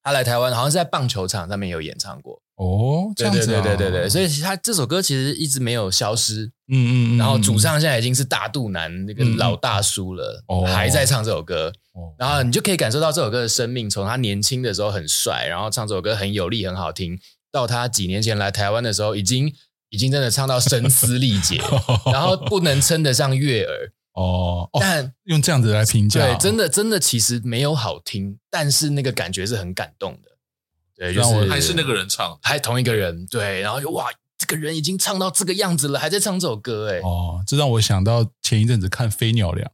[0.02, 2.42] 他来台湾，好像是在棒球场上面有演唱过。
[2.60, 11.72] 哦，这样子，对对对对对，所以他这首歌其实一直没有消失，嗯嗯，然后主唱现在已经是大肚腩那个老大叔了，还在唱这首歌，
[12.18, 17.18] 然后你就可以感受到这首歌的生命，从他年轻的时候很帅，然后唱这首歌很有力很好听，
[17.50, 19.50] 到他几年前来台湾的时候，已经
[19.88, 21.58] 已经真的唱到声嘶力竭，
[22.12, 23.92] 然后不能称得上悦耳。
[24.12, 30.29] 哦，但用这样子来评价，对，真的真的其实没有好听，但是那个感觉是很感动的。
[31.00, 39.72] 对，就是还是那个人唱，还同一个人，对，然后就哇，这个人已经唱到这个样子了，还在唱这首歌，哎，哦，这让我想到前一阵子看飞鸟两，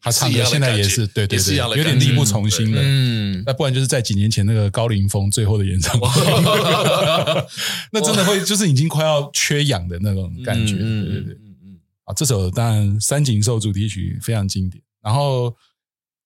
[0.00, 6.08] 他唱的现在也是，对对对，有点力不从心了，嗯，那不然就是在几年前那个高凌风最后的演唱会，
[7.94, 15.56] 那真的会就是已经快要缺氧的那种感觉，对对对，嗯嗯，啊，这首当然三井寿主题曲非常经典，然后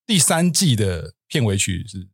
[0.06, 2.08] 第三季的片尾曲是。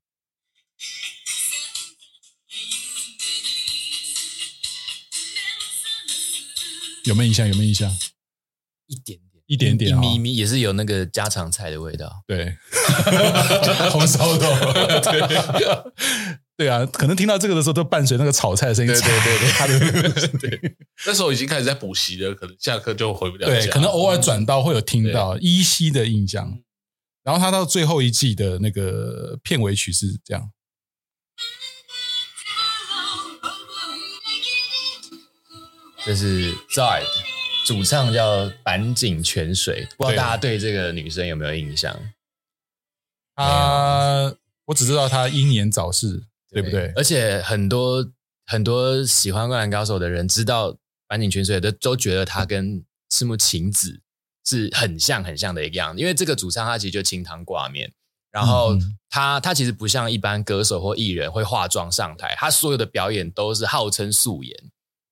[7.05, 7.47] 有没有印象？
[7.49, 7.91] 有没有印象？
[8.87, 12.23] 一点点，一点点，一咪咪也是有那个家常菜的味道。
[12.27, 12.57] 对，
[13.91, 14.39] 红烧肉。
[15.03, 15.93] 对，
[16.57, 18.93] 对啊，可能听到这个的时候，都伴随那个炒菜的声音。
[18.93, 20.77] 对对对对，对，
[21.07, 23.55] 那时候已经开始在补习了，可能下课就回不了家。
[23.55, 26.61] 对，可能偶尔转到会有听到依稀的印象。
[27.25, 30.51] 然后他到最后一季的那个片尾曲是这样，
[36.05, 37.05] 这是 ZARD，
[37.65, 41.97] 主唱叫坂井泉水，不知道大家对这个女生有没有印象？
[43.35, 44.25] 啊，
[44.67, 46.93] 我只知道她英年早逝，对不对？
[46.97, 48.05] 而且很多
[48.47, 50.77] 很多喜欢《灌篮高手》的人知道
[51.07, 54.01] 坂井泉水的，都觉得她跟赤木晴子。
[54.45, 57.89] 是很像很像的一个样子，因为这个主唱他其实就清汤挂面，
[58.33, 58.77] 然后
[59.09, 64.53] 他他其实不像一般歌手或艺人会化妆上台，他所有的表演都是号称素颜，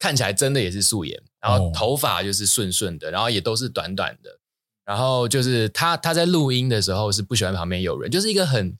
[0.01, 4.40] 看起来真的也是素颜，然后头发就是顺顺的，然后也都是短短的，
[4.84, 8.76] 然后就是他他在录音的时候是不喜欢旁边有人，就是一个很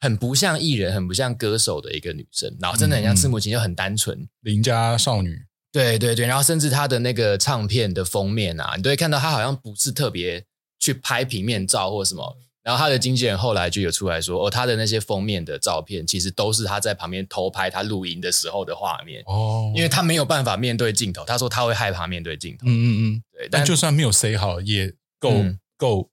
[0.00, 5.44] 很不像艺人、很不像歌手的一个女生，然后真的很像赤木晴，就很单纯邻家少女。
[5.72, 10.44] 对对对，然后甚至她的那个唱片的封面啊，你都会看到她好像不是特别
[10.78, 12.38] 去拍平面照或什么。
[12.62, 22.66] 然后他的经纪人后来就有出来说，哦，他的那些封面的照片其实都是他在旁边偷拍他录音的时候的画面哦，因为他没有办法面对镜头，他说他会害怕面对镜头。
[22.66, 26.10] 嗯嗯嗯，对，但就算没有 say 好，也够、嗯、够，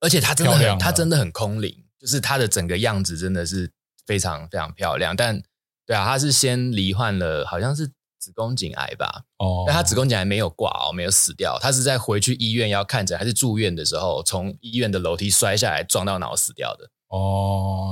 [0.00, 3.70] 而且他真的很他真的很空灵，就是他的整个样子真的是
[4.06, 5.16] 非常非常漂亮。
[5.16, 5.42] 但
[5.86, 7.90] 对啊，他是先罹患了，好像是。
[8.28, 16.90] 子宫颈癌吧，哦，但他子宫颈癌没有挂哦，没有死掉，他是在回去医院要看诊还是住院的时候，从医院的楼梯摔下来撞到脑死掉的。
[17.08, 17.90] 哦，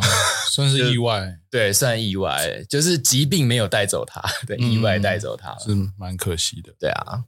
[0.51, 6.71] 算是意外， 对，算意外，就是疾病没有带走他，对，意外带走他，是蛮可惜的。
[6.79, 7.25] 对啊，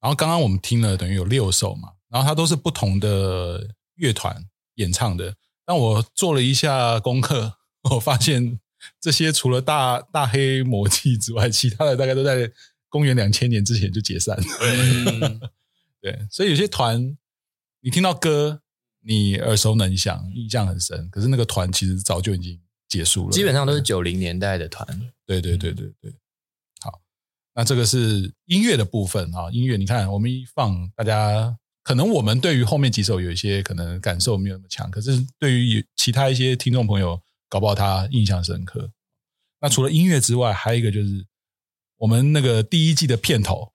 [0.00, 3.66] 然后刚刚我们听了等于有六首嘛，然后它都是不同的
[3.96, 4.40] 乐团
[4.76, 5.34] 演唱的，
[5.64, 7.54] 但我做了一下功课，
[7.90, 8.60] 我发现。
[9.00, 12.50] 这些除了大大黑魔记之外，其他的大概都在
[12.88, 14.44] 公元两千年之前就解散了。
[14.62, 15.40] 嗯、
[16.00, 17.16] 对，所以有些团
[17.80, 18.62] 你听到歌，
[19.02, 22.58] 你耳熟能详，印象很深，可是那个团其实早就已经
[22.88, 23.32] 结束了。
[23.32, 24.86] 基本上都是九零年代的团。
[25.26, 26.12] 对对对对对。
[26.80, 27.00] 好，
[27.54, 29.50] 那这个是音乐的部分啊。
[29.50, 37.20] 音乐，你看我们一放，大家可能我们对于后面几首有一些可能感受没有那么强，可是对于其他一些听众朋友。
[37.48, 38.90] 搞不好他印象深刻。
[39.60, 41.26] 那除了音乐之外，还有一个就是
[41.96, 43.72] 我们那个第一季的片头，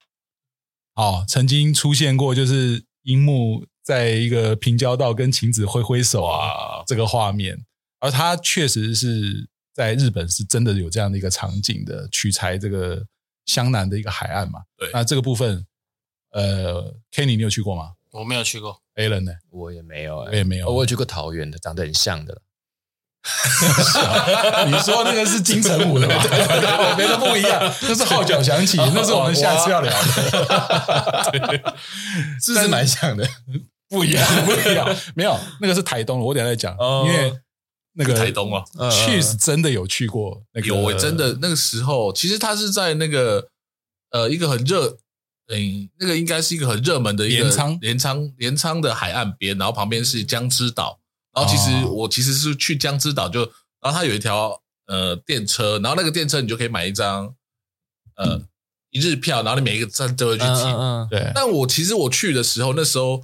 [0.96, 7.66] 哦，曾经出现过，就是樱木在一个平交道跟晴子挥挥手啊，这个画面。
[8.00, 13.06] 而他确实是在日本是真的有这样的一个场景的，取材这个
[13.46, 14.62] 湘南的一个海岸嘛。
[14.78, 14.90] 对。
[14.92, 15.66] 那这个部分，
[16.32, 17.94] 呃，Kenny，你有去过吗？
[18.12, 18.82] 我没有去过。
[18.96, 19.32] Alan 呢？
[19.50, 20.72] 我也没有，我也没有。
[20.72, 22.42] 我有去过桃园的，长得很像的。
[24.66, 26.16] 你说那个是金城武的吗？
[26.24, 31.32] 对对对，没得不一样，那是号角响起， 那是我们下次要聊的。
[31.48, 31.64] 对，
[32.42, 33.28] 是是蛮像的，
[33.88, 34.96] 不一样，不一样。
[35.14, 36.76] 没有，那个是台东，我等下再讲。
[37.06, 37.32] 因为
[37.94, 43.50] 那个台东啊，Cheese 真的有去过那个，有真的那个时候，其实他是在那个
[44.10, 44.98] 呃一个很热，
[45.54, 50.98] 嗯，那个应该是一个很热门的一个镰仓，镰仓镰仓的海岸边，然后旁边是江之岛。
[51.34, 53.42] 然后其实我其实是去江之岛，就
[53.80, 57.34] 然后它有一条呃电车，然后那个电车你就可以买一张
[58.16, 58.42] 呃
[58.90, 60.64] 一日票，然后你每一个站都会去骑。
[60.64, 61.32] 嗯，对。
[61.34, 63.24] 但我其实我去的时候，那时候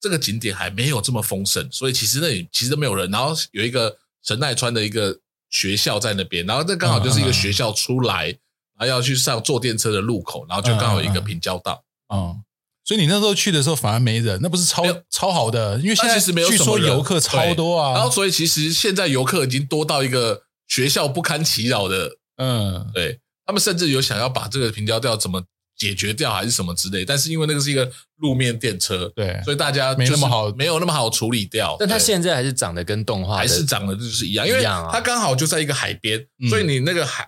[0.00, 3.10] 这个景点还没有这么丰盛，所以其实那里其实都没有人。
[3.10, 5.18] 然后有一个神奈川的一个
[5.50, 11.84] 学校在那边，然后这刚好就是一个学校出来，然后要去上坐电车的路口，然后就刚好有一个平交道。
[12.14, 12.40] 嗯。
[12.84, 15.78] 所以你那时候去的时候反而没人，那不是超超好的？
[15.78, 17.94] 因为现在其实没有据说游客超多啊。
[17.94, 25.42] 然后所以其实现在游客已经多到一个学校不堪其扰的，嗯，对，他们甚至有想要把这个平交道怎么
[25.78, 27.06] 解决掉还是什么之类。
[27.06, 31.76] 但是因为那个是一个路面电车，对，所以大家没那么好，没有那么好处理掉。
[31.78, 37.26] 但它现在还是长得跟动画还是长得就是一样，因为它刚好就在一个海边，所以你那个海。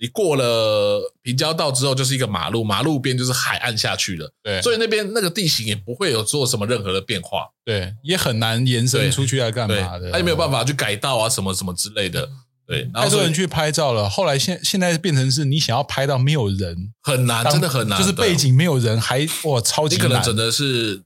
[0.00, 4.32] 你过了平交道之后，就是一个马路，马路边就是海岸下去了。
[4.42, 7.46] 对，所以那边那个地形也不会有做什么任何的变化。
[7.66, 10.10] 对，也很难延伸出去来干嘛的。
[10.10, 12.26] 他也没有办法去改道啊，什么什么之类的。
[12.66, 14.08] 对，然后太多人去拍照了。
[14.08, 17.98] 后来现现在变成是你想要拍到没有人，很难，真的很难。
[17.98, 20.08] 就是背景没有人，还哇超级难。
[20.08, 21.02] 可能真的是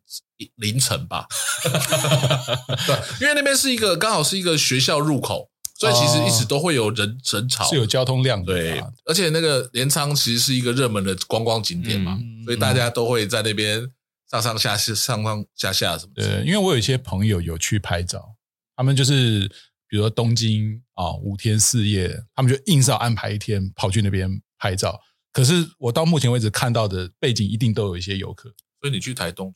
[0.54, 1.26] 凌晨吧。
[2.86, 5.48] 对，因为那边是一个刚好是一个学校入口。
[5.84, 8.52] 所以其实一直都会有人人潮，是有交通量的。
[8.52, 13.90] 对，而且那个镰仓其实是一个热门的观光景点嘛，所以大家都会在那边
[14.30, 16.12] 上上下下、上上下下什么。
[16.14, 18.34] 对，因为我有一些朋友有去拍照，
[18.76, 19.48] 他们就是
[19.88, 24.28] 比比如说东京啊、哦，五天四夜，他们就硬是要安排一天跑去那边
[24.58, 25.00] 拍照。
[25.32, 28.52] 可是我到目前为止看到的背景，一定都有一些游客。
[28.80, 29.54] 所以你去台东。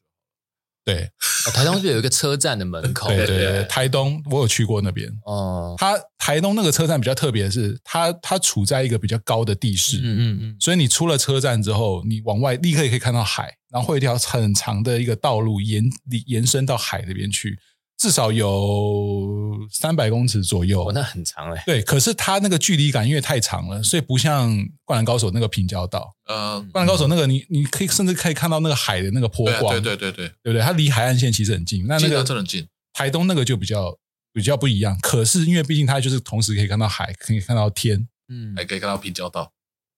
[0.89, 1.03] 对、
[1.47, 3.09] 哦，台东就有一个车站的门口。
[3.09, 5.07] 对对对，台东我有去过那边。
[5.27, 9.99] 哦，它台东那个车站比较特别的是，它它处在一个比较高的地势。
[9.99, 10.57] 嗯嗯嗯。
[10.59, 15.85] 所以你出了车站之后，你往外立刻也可以看到海，然后会有一条很长的一个道路延
[16.27, 17.59] 延伸到海那边去。
[17.99, 21.63] 至少有三百公尺左右，哦，那很长哎。
[21.67, 24.53] 对，可是它那个距离感因为太长了，所以不像
[24.85, 26.15] 《灌篮高手》那个平交道。
[26.27, 30.63] 呃，《灌篮高手》那个你你可以甚至可以看到那个海的那个波光，对对对对对，对不对？
[30.63, 31.85] 它离海岸线其实很近。
[31.89, 32.65] 那那个真的近。
[32.93, 33.93] 台东那个就比较
[34.33, 39.53] 比较不一样，可是因为毕竟它就是同时可以看到海，可以看到天，嗯，还可以看到平交道。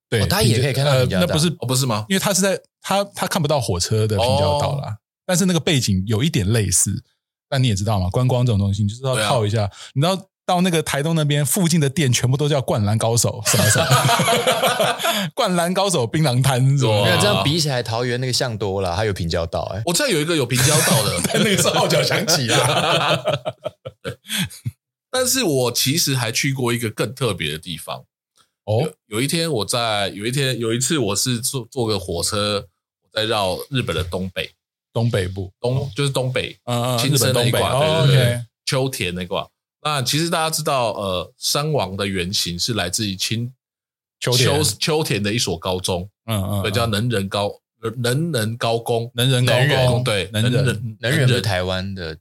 [0.09, 1.27] 对，它也可以看到平交道。
[1.27, 2.07] 那不是哦，不是吗？
[2.09, 4.97] 因为它是在它它看不到火车的平交道啦，
[5.27, 7.05] 但是那个背景有一点类似。
[7.51, 9.65] 但你也知道嘛，观光这种东西，你就是要靠一下。
[9.65, 13.87] 啊、你知道到那个台东那边附近的店，全部都叫“灌篮高手”什么什么
[15.35, 17.05] ，“灌篮高手”槟榔摊，是吧？
[17.05, 19.83] 没有这样比起来，桃园那个像多了，还有平交道哎、欸。
[19.87, 23.19] 我这有一个有平交道的， 那个是号角响起啊。
[25.11, 28.05] 但是我其实还去过一个更特别的地方。
[28.65, 32.69] 哦，有，有一天我在有一天有一次我是坐坐个火车，
[33.03, 34.51] 我在绕日本的东北。
[34.93, 39.47] 东北部，东就是东北，嗯嗯，青森那一挂，哦、对对对，okay 秋田那挂。
[39.83, 43.51] 那其实大家知道，呃，山王的原型是来自于青
[44.21, 44.65] 秋田。
[44.79, 47.51] 秋田的一所高中，嗯嗯，对，叫能仁高
[47.97, 49.55] 能仁高工，能仁高
[49.89, 52.15] 工，对，能仁能仁是台湾的，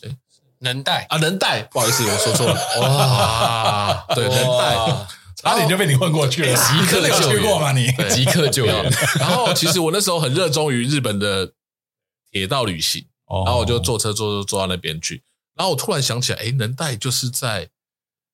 [0.00, 0.14] 对，
[0.60, 5.06] 能代啊，能代，不好意思，我说错了， 哇， 对，能代，
[5.36, 7.60] 差点就被你混过去了，即刻 救援。
[7.60, 7.88] 嘛，你？
[8.14, 8.74] 即刻救援。
[9.18, 11.52] 然后，其实我那时候很热衷于日本的。
[12.32, 13.04] 铁道旅行，
[13.44, 15.22] 然后我就坐车坐坐坐到那边去，
[15.54, 17.68] 然后我突然想起来，哎，能代就是在，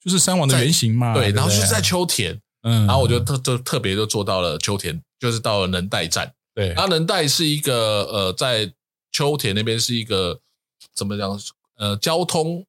[0.00, 8.72] 就是三王的原型嘛，对，然后就是在秋田，嗯，然后我就特就特别就坐到了秋田，就是到了能代站，对，然后能代是一个呃，在
[9.10, 10.38] 秋田那边是一个
[10.94, 11.36] 怎么讲，
[11.76, 12.64] 呃，交通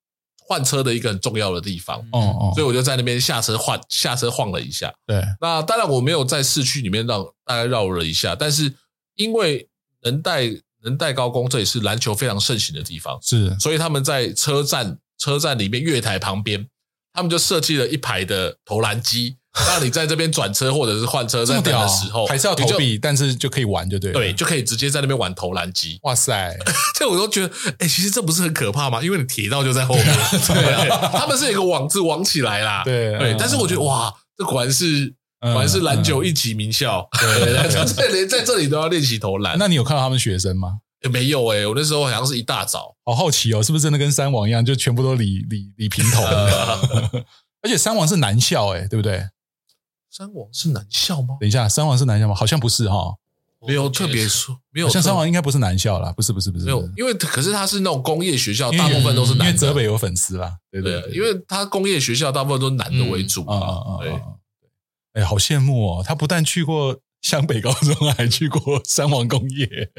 [0.47, 8.73] 换车的一个很重要的地方，哦哦，所以我就在那边下车换下车晃了一下，对，那当然我没有在市区里面绕大概绕了一下，但是
[9.13, 9.69] 因为
[10.01, 10.59] 能代。
[10.83, 16.67] 能代高工，这也是篮球非常盛行的地方，是，所以他们在车站车站里面月台旁边，
[17.13, 19.35] 他们就设计了一排的投篮机，
[19.67, 25.99] 让你在这边转车或者是换车在等的时候，还是要投币，但是就可以玩，就对，对，就可以直接在那边玩投篮机。
[26.03, 26.57] 哇塞，
[26.97, 29.03] 这我都觉得，哎，其实这不是很可怕吗？
[29.03, 30.05] 因为你铁道就在后面，
[30.47, 35.13] 对啊，他们是一个网子网起来啦，对对，但是我觉得哇，这果然是。
[35.41, 37.53] 果然是篮球一级名校，对对
[37.95, 39.57] 对，连 在这里都要练习投篮。
[39.57, 40.79] 那你有看到他们学生吗？
[41.09, 46.21] 没有诶，我那时候好像是一大早，好好奇哦，是不是真的跟三王一样，就全部都理理理平头？
[47.63, 49.27] 而且三王是男校诶，对不对？
[50.11, 51.37] 三王是男校吗？
[51.39, 52.35] 等一下，三王是男校吗？
[52.35, 53.15] 好像不是哈，
[53.65, 54.89] 没有特别说，没有。
[54.89, 59.47] 像三王应该不是男校啦，不是不是不是，没有，因为可是他是那种工业学校，大部分都是男。
[59.47, 64.11] 因为泽北有粉丝啦，对对，因为他工业学校大部分都是男的为主啊，对。
[65.19, 66.03] 哎，好羡慕哦！
[66.05, 69.91] 他不但去过湘北高中，还去过三王工业。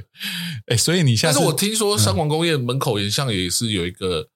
[0.66, 4.29] 哎，所以你现在但是我听说三王工业门口也像也是有一个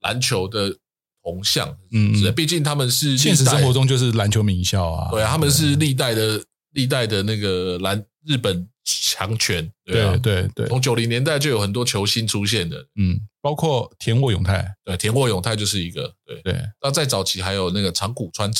[0.00, 0.76] 篮球的
[1.22, 5.10] 铜像，嗯，毕竟他们是现实生活中就是篮球名校啊。
[5.10, 9.72] 对啊，他们是历代的历代的那个篮日本强权。
[9.84, 16.60] 对对对，从九零年代就有很多球星出现的，嗯，包括田沃永泰，对，田沃永泰就是一个，对对。
[16.82, 18.52] 那再早期还有那个长谷川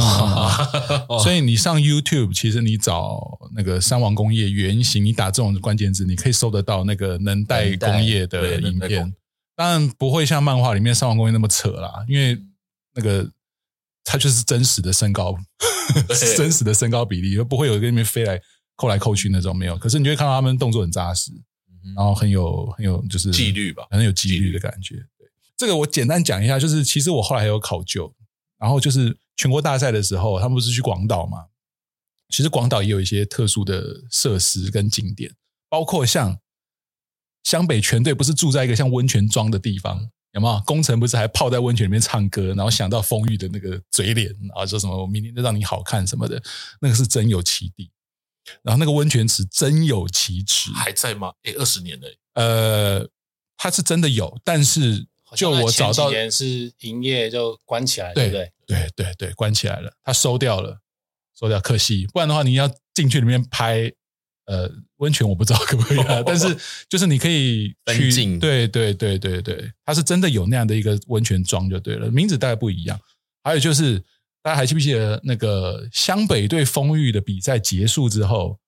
[0.00, 1.18] 成。
[1.22, 9.14] 所以你上 YouTube，其实你找那个三王工业原型，你打这种关键字，你可以搜得到那个能代工业的影片。
[9.54, 12.38] 当然不会像漫画里面三王工业那么扯啦，因为
[12.94, 13.30] 那个
[14.02, 15.36] 它就是真实的身高，
[16.36, 18.40] 真实的身高比例，又不会有一个那边飞来
[18.76, 19.76] 扣来扣去那种没有。
[19.76, 21.30] 可是你就会看到他们动作很扎实，
[21.94, 24.96] 然后很有很有就是纪律吧，很有纪律的感觉。
[25.18, 28.12] 对，这个我简单讲一下，就是其实我后来还有考究，
[28.58, 29.16] 然后就是。
[29.36, 31.46] 全国大赛的时候，他们不是去广岛吗？
[32.28, 35.34] 其实广岛也有一些特殊的设施跟景点，
[35.68, 36.38] 包括像
[37.42, 40.62] 湘北全队不是住在一个像温泉庄的地方，有没有？
[40.64, 46.42] 工程不是还泡在温泉里面唱歌，然后想到丰裕的那个嘴脸，然后说什么“我明天就让你好看”什么的，
[46.80, 47.90] 那个是真有其地。
[48.62, 51.32] 然后那个温泉池真有其池，还在吗？
[51.42, 52.08] 诶，二十年了。
[52.34, 53.08] 呃，
[53.56, 55.06] 它是真的有，但是。
[55.34, 58.52] 就我找到是营业就关起来，对不对？
[58.66, 60.78] 对对对，关起来了，他收掉了，
[61.38, 63.92] 收掉，可惜，不然的话，你要进去里面拍，
[64.46, 66.56] 呃，温泉我不知道可不可以啊， 但是
[66.88, 72.98] 就是你可以去，对对对对对，它是真的有那样的一个温泉庄就对了，名字大概不一样。
[73.44, 73.98] 还有就是，
[74.42, 78.58] 大家还记不记得那个湘北对丰裕的比赛结束之后，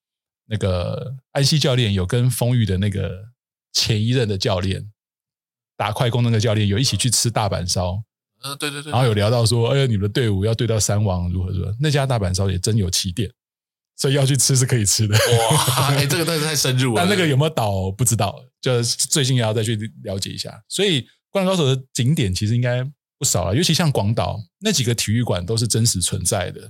[0.47, 3.29] 那个安西教练有跟丰裕的那个
[3.71, 4.91] 前一任的教练
[5.77, 8.01] 打快攻那个教练有一起去吃大阪烧，
[8.43, 13.31] 呃，对对对，然后有聊到说，哎呀，你们的队伍要对到三王如何如何，那家大阪烧也真有起点。
[13.97, 15.87] 所以要去吃是可以吃的哇！
[15.95, 16.95] 哎，这个真的太深入了。
[16.99, 20.51] 但那个有没有倒不知道，就最近也要再去了解一下。
[20.67, 22.83] 所以《灌篮高手》的景点其实应该
[23.17, 26.69] 不少啊，尤其像广岛那几个体育馆都是真实存在的。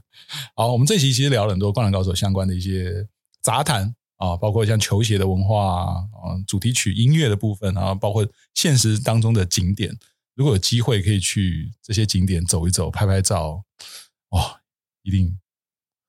[0.56, 2.94] 好，我们这期其实聊了很多《灌篮高手》相关的一些
[3.42, 6.06] 杂谈啊，包括像球鞋的文化啊，
[6.48, 9.98] 主题曲音乐的部分啊，包括现实当中的景点。
[10.36, 13.64] 如果有机会可以去这些景点走一走、拍拍照，
[14.30, 14.62] 哇，
[15.04, 15.40] 一定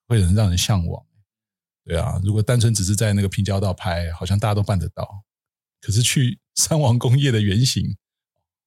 [0.08, 1.04] 会很让人向往。
[1.84, 5.22] 对啊，如果单纯只是在那个平交道拍，好像大家都办得到。
[5.80, 7.96] 可是去 三王工业的原型，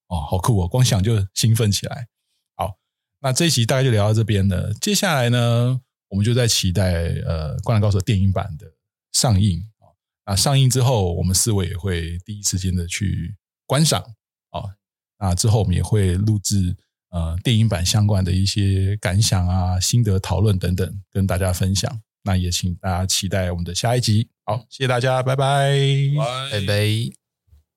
[0.07, 0.67] 哦，好酷哦！
[0.67, 2.07] 光想就兴奋起来。
[2.55, 2.77] 好，
[3.19, 4.73] 那这一期大概就聊到这边了。
[4.75, 6.93] 接下来呢，我们就在期待
[7.25, 8.65] 呃《灌篮高手》电影版的
[9.12, 9.89] 上映啊。
[10.26, 13.36] 那上映之后，我们四位也会第一时间的去
[13.66, 14.01] 观赏
[14.51, 14.76] 啊。
[15.20, 16.76] 那之后我们也会录制
[17.10, 22.01] 呃电影版相关的一些感想啊、心得讨论等等，跟大家分享。
[22.24, 24.30] 那也请大家期待我们的下一集。
[24.45, 25.72] 好，谢谢大家，拜拜，
[26.51, 27.28] 拜拜。